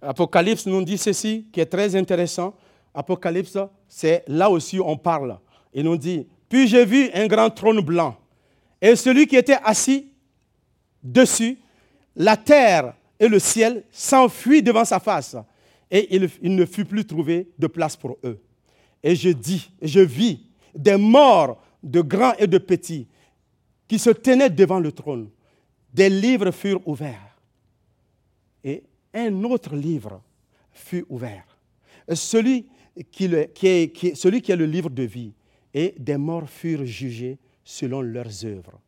[0.00, 2.54] Apocalypse nous dit ceci qui est très intéressant.
[2.92, 5.38] Apocalypse, c'est là aussi on parle.
[5.72, 8.16] Il nous dit, puis j'ai vu un grand trône blanc.
[8.80, 10.06] Et celui qui était assis
[11.02, 11.58] dessus,
[12.14, 15.34] la terre et le ciel s'enfuient devant sa face.
[15.90, 18.40] Et il, ne fut plus trouvé de place pour eux.
[19.02, 23.08] Et je dis, je vis des morts de grands et de petits
[23.88, 25.30] qui se tenaient devant le trône.
[25.92, 27.36] Des livres furent ouverts.
[28.62, 30.22] Et un autre livre
[30.70, 31.58] fut ouvert.
[32.12, 32.66] Celui
[33.10, 33.28] qui,
[33.92, 35.32] qui, celui qui est le livre de vie
[35.74, 38.80] et des morts furent jugés selon leurs œuvres,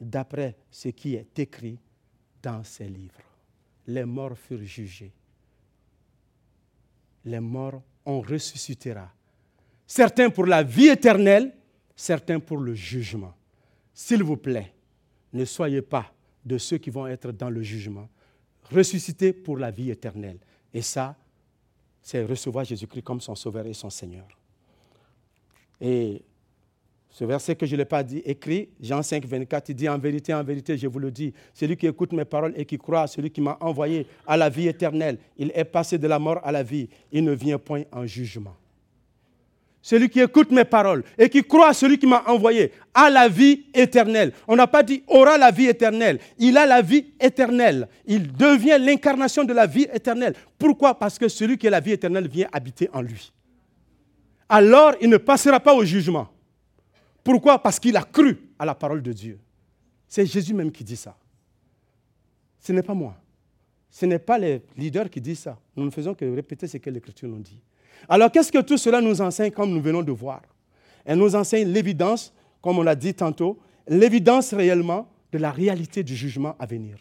[0.00, 1.78] d'après ce qui est écrit
[2.42, 3.20] dans ces livres.
[3.86, 5.12] Les morts furent jugés.
[7.26, 9.12] Les morts, on ressuscitera.
[9.86, 11.52] Certains pour la vie éternelle,
[11.94, 13.34] certains pour le jugement.
[13.92, 14.72] S'il vous plaît,
[15.32, 16.10] ne soyez pas
[16.44, 18.08] de ceux qui vont être dans le jugement.
[18.72, 20.38] Ressuscitez pour la vie éternelle.
[20.72, 21.16] Et ça,
[22.00, 24.26] c'est recevoir Jésus-Christ comme son Sauveur et son Seigneur.
[25.80, 26.22] Et
[27.10, 29.98] ce verset que je ne l'ai pas dit, écrit, Jean 5, 24, il dit En
[29.98, 33.02] vérité, en vérité, je vous le dis, celui qui écoute mes paroles et qui croit
[33.02, 36.40] à celui qui m'a envoyé à la vie éternelle, il est passé de la mort
[36.44, 38.54] à la vie, il ne vient point en jugement.
[39.82, 43.28] Celui qui écoute mes paroles et qui croit à celui qui m'a envoyé à la
[43.28, 44.32] vie éternelle.
[44.46, 46.18] On n'a pas dit aura la vie éternelle.
[46.38, 47.88] Il a la vie éternelle.
[48.04, 50.34] Il devient l'incarnation de la vie éternelle.
[50.58, 50.98] Pourquoi?
[50.98, 53.32] Parce que celui qui a la vie éternelle vient habiter en lui.
[54.50, 56.28] Alors il ne passera pas au jugement.
[57.22, 57.62] Pourquoi?
[57.62, 59.38] Parce qu'il a cru à la parole de Dieu.
[60.08, 61.16] C'est Jésus même qui dit ça.
[62.58, 63.16] Ce n'est pas moi.
[63.90, 65.58] Ce n'est pas les leaders qui disent ça.
[65.76, 67.60] Nous ne faisons que répéter ce que l'Écriture nous dit.
[68.08, 70.42] Alors qu'est-ce que tout cela nous enseigne comme nous venons de voir?
[71.04, 73.58] Elle nous enseigne l'évidence, comme on l'a dit tantôt,
[73.88, 76.98] l'évidence réellement de la réalité du jugement à venir.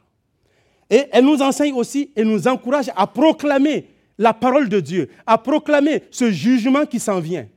[0.89, 5.37] Et elle nous enseigne aussi et nous encourage à proclamer la parole de Dieu, à
[5.37, 7.47] proclamer ce jugement qui s'en vient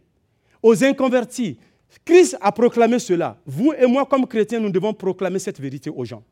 [0.62, 1.58] aux inconvertis,
[2.04, 3.36] Christ a proclamé cela.
[3.46, 6.22] Vous et moi, comme chrétiens, nous devons proclamer cette vérité aux gens.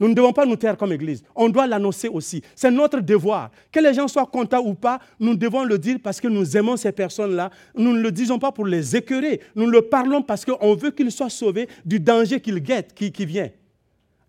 [0.00, 1.24] Nous ne devons pas nous taire comme Église.
[1.34, 2.42] On doit l'annoncer aussi.
[2.54, 3.50] C'est notre devoir.
[3.72, 6.76] Que les gens soient contents ou pas, nous devons le dire parce que nous aimons
[6.76, 7.50] ces personnes-là.
[7.74, 9.40] Nous ne le disons pas pour les écœurer.
[9.56, 13.50] Nous le parlons parce qu'on veut qu'ils soient sauvés du danger qu'ils guettent, qui, vient.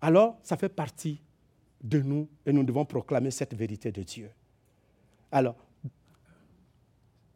[0.01, 1.21] Alors, ça fait partie
[1.83, 4.29] de nous et nous devons proclamer cette vérité de Dieu.
[5.31, 5.55] Alors,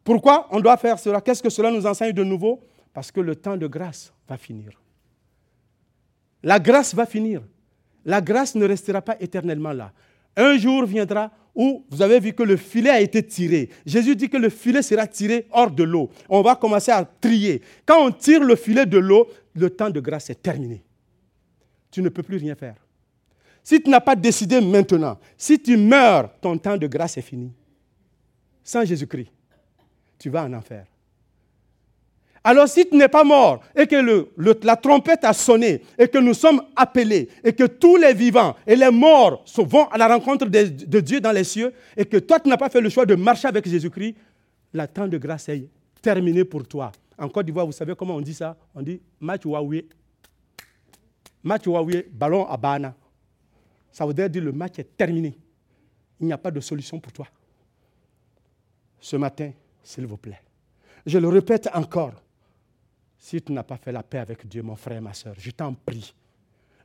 [0.02, 1.20] pourquoi on doit faire cela?
[1.20, 2.60] Qu'est-ce que cela nous enseigne de nouveau?
[2.94, 4.80] Parce que le temps de grâce va finir.
[6.42, 7.42] La grâce va finir.
[8.04, 9.92] La grâce ne restera pas éternellement là.
[10.36, 13.68] Un jour viendra où vous avez vu que le filet a été tiré.
[13.84, 16.10] Jésus dit que le filet sera tiré hors de l'eau.
[16.28, 17.62] On va commencer à trier.
[17.84, 20.82] Quand on tire le filet de l'eau, le temps de grâce est terminé.
[21.90, 22.76] Tu ne peux plus rien faire.
[23.62, 27.52] Si tu n'as pas décidé maintenant, si tu meurs, ton temps de grâce est fini.
[28.62, 29.30] Sans Jésus-Christ,
[30.18, 30.86] tu vas en enfer.
[32.46, 33.96] Alors si tu n'es pas mort et que
[34.66, 38.76] la trompette a sonné et que nous sommes appelés et que tous les vivants et
[38.76, 42.50] les morts vont à la rencontre de, Dieu dans les cieux et que toi tu
[42.50, 44.14] n'as pas fait le choix de marcher avec Jésus-Christ,
[44.92, 45.66] temps de grâce est
[46.02, 46.92] terminé pour toi.
[47.16, 48.54] En Côte d'Ivoire, vous savez comment on dit ça?
[48.74, 49.86] On dit match Huawei.
[51.42, 52.94] Match Huawei, ballon à Bana.
[53.90, 55.34] Ça veut dire le match est terminé.
[56.20, 57.26] Il n'y a pas de solution pour toi.
[59.00, 59.50] Ce matin,
[59.82, 60.40] s'il vous plaît.
[61.06, 62.23] Je le répète encore.
[63.24, 65.72] Si tu n'as pas fait la paix avec Dieu, mon frère, ma soeur, je t'en
[65.72, 66.14] prie.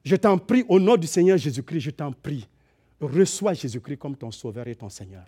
[0.06, 2.48] Je t'en prie au nom du Seigneur Jésus-Christ, je t'en prie.
[3.02, 5.26] Reçois Jésus-Christ comme ton sauveur et ton Seigneur.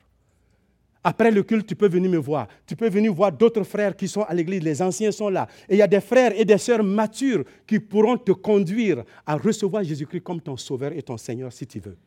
[1.03, 2.47] Après le culte, tu peux venir me voir.
[2.66, 4.64] Tu peux venir voir d'autres frères qui sont à l'église.
[4.64, 5.49] Les anciens sont là.
[5.68, 9.36] Et il y a des frères et des sœurs matures qui pourront te conduire à
[9.36, 11.97] recevoir Jésus-Christ comme ton sauveur et ton Seigneur si tu veux.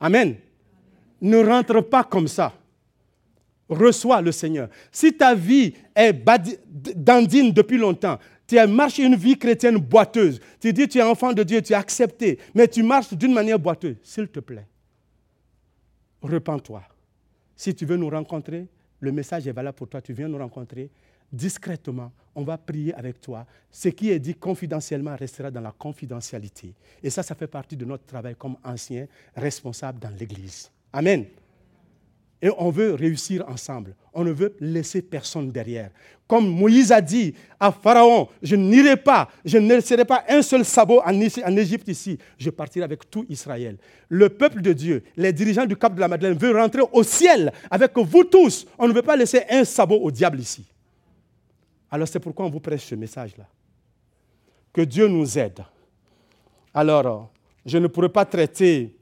[0.00, 0.36] Amen.
[1.20, 2.54] Ne rentre pas comme ça
[3.68, 4.68] reçois le Seigneur.
[4.92, 6.12] Si ta vie est
[6.94, 11.32] dandine depuis longtemps, tu as marché une vie chrétienne boiteuse, tu dis tu es enfant
[11.32, 14.66] de Dieu, tu es accepté, mais tu marches d'une manière boiteuse, s'il te plaît,
[16.22, 16.82] repens-toi.
[17.56, 18.66] Si tu veux nous rencontrer,
[19.00, 20.90] le message est valable pour toi, tu viens nous rencontrer
[21.32, 23.46] discrètement, on va prier avec toi.
[23.70, 26.74] Ce qui est dit confidentiellement restera dans la confidentialité.
[27.02, 30.70] Et ça, ça fait partie de notre travail comme ancien responsable dans l'Église.
[30.92, 31.26] Amen.
[32.42, 33.94] Et on veut réussir ensemble.
[34.12, 35.90] On ne veut laisser personne derrière.
[36.26, 40.64] Comme Moïse a dit à Pharaon, je n'irai pas, je ne laisserai pas un seul
[40.64, 42.18] sabot en Égypte ici.
[42.36, 43.78] Je partirai avec tout Israël.
[44.08, 47.52] Le peuple de Dieu, les dirigeants du Cap de la Madeleine veulent rentrer au ciel
[47.70, 48.66] avec vous tous.
[48.78, 50.64] On ne veut pas laisser un sabot au diable ici.
[51.90, 53.46] Alors c'est pourquoi on vous prêche ce message-là.
[54.72, 55.64] Que Dieu nous aide.
[56.74, 57.30] Alors,
[57.64, 58.95] je ne pourrais pas traiter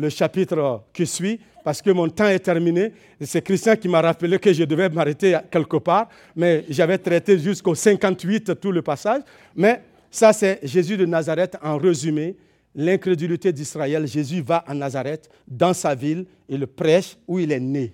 [0.00, 2.92] le chapitre qui suit, parce que mon temps est terminé.
[3.20, 7.74] C'est Christian qui m'a rappelé que je devais m'arrêter quelque part, mais j'avais traité jusqu'au
[7.74, 9.22] 58 tout le passage.
[9.54, 12.36] Mais ça, c'est Jésus de Nazareth en résumé.
[12.74, 17.92] L'incrédulité d'Israël, Jésus va à Nazareth, dans sa ville, le prêche où il est né.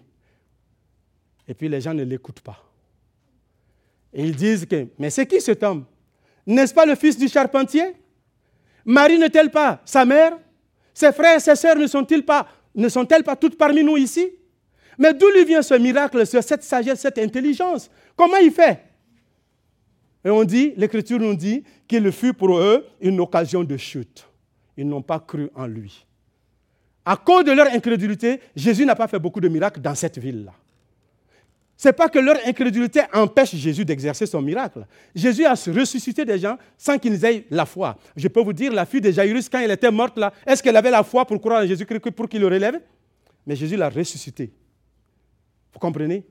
[1.48, 2.62] Et puis les gens ne l'écoutent pas.
[4.12, 5.84] Ils disent que, mais c'est qui cet homme?
[6.46, 7.94] N'est-ce pas le fils du charpentier?
[8.84, 10.38] Marie n'est-elle pas sa mère?
[10.96, 14.30] Ses frères et ses sœurs ne sont-ils pas, ne sont-elles pas toutes parmi nous ici?
[14.96, 17.90] Mais d'où lui vient ce miracle, cette sagesse, cette intelligence?
[18.16, 18.82] Comment il fait?
[20.24, 24.26] Et on dit, l'Écriture nous dit qu'il fut pour eux une occasion de chute.
[24.74, 26.06] Ils n'ont pas cru en lui.
[27.04, 30.54] À cause de leur incrédulité, Jésus n'a pas fait beaucoup de miracles dans cette ville-là.
[31.76, 34.86] Ce n'est pas que leur incrédulité empêche Jésus d'exercer son miracle.
[35.14, 37.98] Jésus a ressuscité des gens sans qu'ils aient la foi.
[38.16, 40.76] Je peux vous dire, la fille de Jairus, quand elle était morte là, est-ce qu'elle
[40.76, 42.80] avait la foi pour croire en Jésus-Christ pour qu'il le relève?
[43.46, 44.50] Mais Jésus l'a ressuscité.
[45.72, 46.24] Vous comprenez?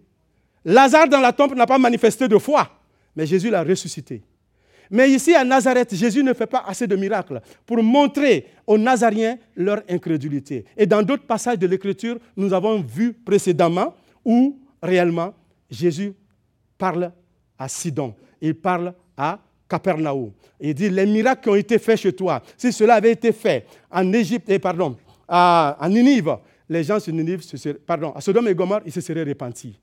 [0.66, 2.68] Lazare dans la tombe n'a pas manifesté de foi,
[3.16, 4.24] mais Jésus l'a ressuscité.
[4.90, 9.38] Mais ici à Nazareth, Jésus ne fait pas assez de miracles pour montrer aux Nazariens
[9.56, 10.66] leur incrédulité.
[10.76, 13.94] Et dans d'autres passages de l'Écriture, nous avons vu précédemment
[14.24, 15.34] où réellement,
[15.70, 16.14] Jésus
[16.78, 17.12] parle
[17.58, 20.32] à Sidon, il parle à Capernaum.
[20.60, 23.66] Il dit, les miracles qui ont été faits chez toi, si cela avait été fait
[23.92, 24.96] en Égypte, et pardon,
[25.28, 26.38] à, Ninive,
[26.70, 27.42] les gens sur Ninive,
[27.86, 29.80] pardon, à Sodome et Gomorre, ils se seraient repentis.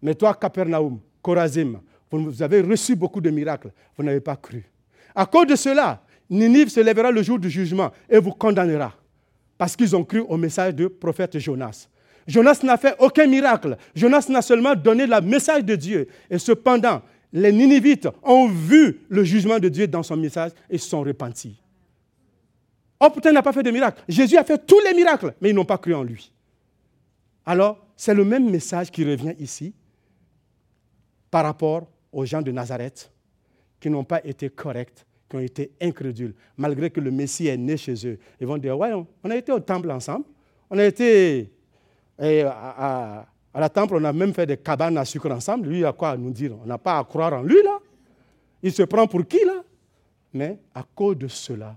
[0.00, 1.80] Mais toi, Capernaum, Corazim,
[2.10, 4.64] vous avez reçu beaucoup de miracles, vous n'avez pas cru.
[5.14, 8.94] À cause de cela, Ninive se lèvera le jour du jugement et vous condamnera,
[9.58, 11.88] parce qu'ils ont cru au message du prophète Jonas.
[12.26, 13.76] Jonas n'a fait aucun miracle.
[13.94, 16.08] Jonas n'a seulement donné le message de Dieu.
[16.30, 17.02] Et cependant,
[17.32, 21.60] les Ninivites ont vu le jugement de Dieu dans son message et se sont repentis.
[23.00, 24.02] Oh, putain, n'a pas fait de miracle.
[24.08, 26.32] Jésus a fait tous les miracles, mais ils n'ont pas cru en lui.
[27.44, 29.74] Alors, c'est le même message qui revient ici
[31.30, 33.10] par rapport aux gens de Nazareth
[33.80, 37.76] qui n'ont pas été corrects, qui ont été incrédules, malgré que le Messie est né
[37.76, 38.18] chez eux.
[38.40, 40.24] Ils vont dire, ouais, on a été au temple ensemble,
[40.70, 41.50] on a été
[42.18, 45.68] et à, la temple, on a même fait des cabanes à sucre ensemble.
[45.68, 46.56] Lui, il a quoi à nous dire?
[46.62, 47.78] On n'a pas à croire en lui, là.
[48.62, 49.62] Il se prend pour qui, là?
[50.32, 51.76] Mais à cause de cela,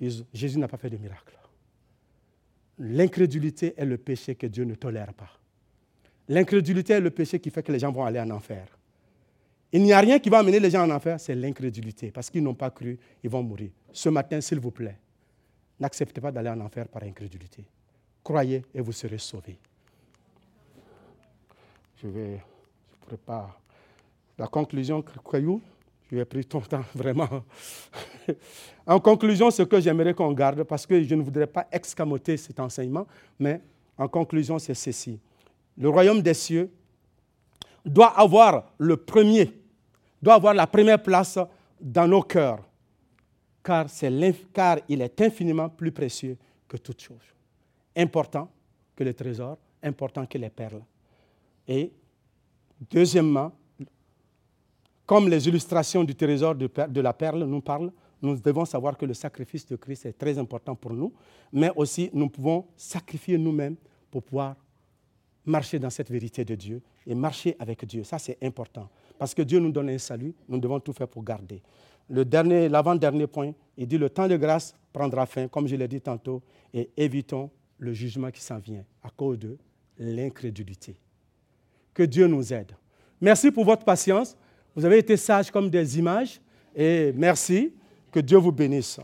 [0.00, 1.36] Jésus n'a pas fait de miracle.
[2.78, 5.30] L'incrédulité est le péché que Dieu ne tolère pas.
[6.28, 8.66] L'incrédulité est le péché qui fait que les gens vont aller en enfer.
[9.72, 12.10] Il n'y a rien qui va amener les gens en enfer, c'est l'incrédulité.
[12.10, 13.70] Parce qu'ils n'ont pas cru, ils vont mourir.
[13.92, 14.98] Ce matin, s'il vous plaît,
[15.78, 17.64] n'acceptez pas d'aller en enfer par incrédulité.
[18.26, 19.56] Croyez et vous serez sauvés.
[22.02, 22.40] Je vais,
[22.90, 23.56] je prépare
[24.36, 25.62] la conclusion, Croyou.
[26.10, 27.28] Je vais pris ton temps, vraiment.
[28.84, 32.58] en conclusion, ce que j'aimerais qu'on garde, parce que je ne voudrais pas excamoter cet
[32.58, 33.06] enseignement,
[33.38, 33.60] mais
[33.96, 35.20] en conclusion, c'est ceci.
[35.78, 36.68] Le royaume des cieux
[37.84, 39.52] doit avoir le premier,
[40.20, 41.38] doit avoir la première place
[41.80, 42.58] dans nos cœurs,
[43.62, 43.86] car,
[44.52, 47.35] car il est infiniment plus précieux que toute chose.
[47.96, 48.50] Important
[48.94, 50.82] que les trésors, important que les perles.
[51.66, 51.92] Et
[52.90, 53.52] deuxièmement,
[55.04, 59.14] comme les illustrations du trésor de la perle nous parlent, nous devons savoir que le
[59.14, 61.12] sacrifice de Christ est très important pour nous,
[61.52, 63.76] mais aussi nous pouvons sacrifier nous-mêmes
[64.10, 64.56] pour pouvoir
[65.44, 68.02] marcher dans cette vérité de Dieu et marcher avec Dieu.
[68.02, 68.88] Ça, c'est important.
[69.18, 71.62] Parce que Dieu nous donne un salut, nous devons tout faire pour garder.
[72.08, 75.88] Le dernier, l'avant-dernier point, il dit le temps de grâce prendra fin, comme je l'ai
[75.88, 76.42] dit tantôt,
[76.72, 79.56] et évitons le jugement qui s'en vient à cause de
[79.98, 80.96] l'incrédulité.
[81.94, 82.72] Que Dieu nous aide.
[83.20, 84.36] Merci pour votre patience.
[84.74, 86.40] Vous avez été sages comme des images
[86.74, 87.72] et merci.
[88.12, 89.00] Que Dieu vous bénisse.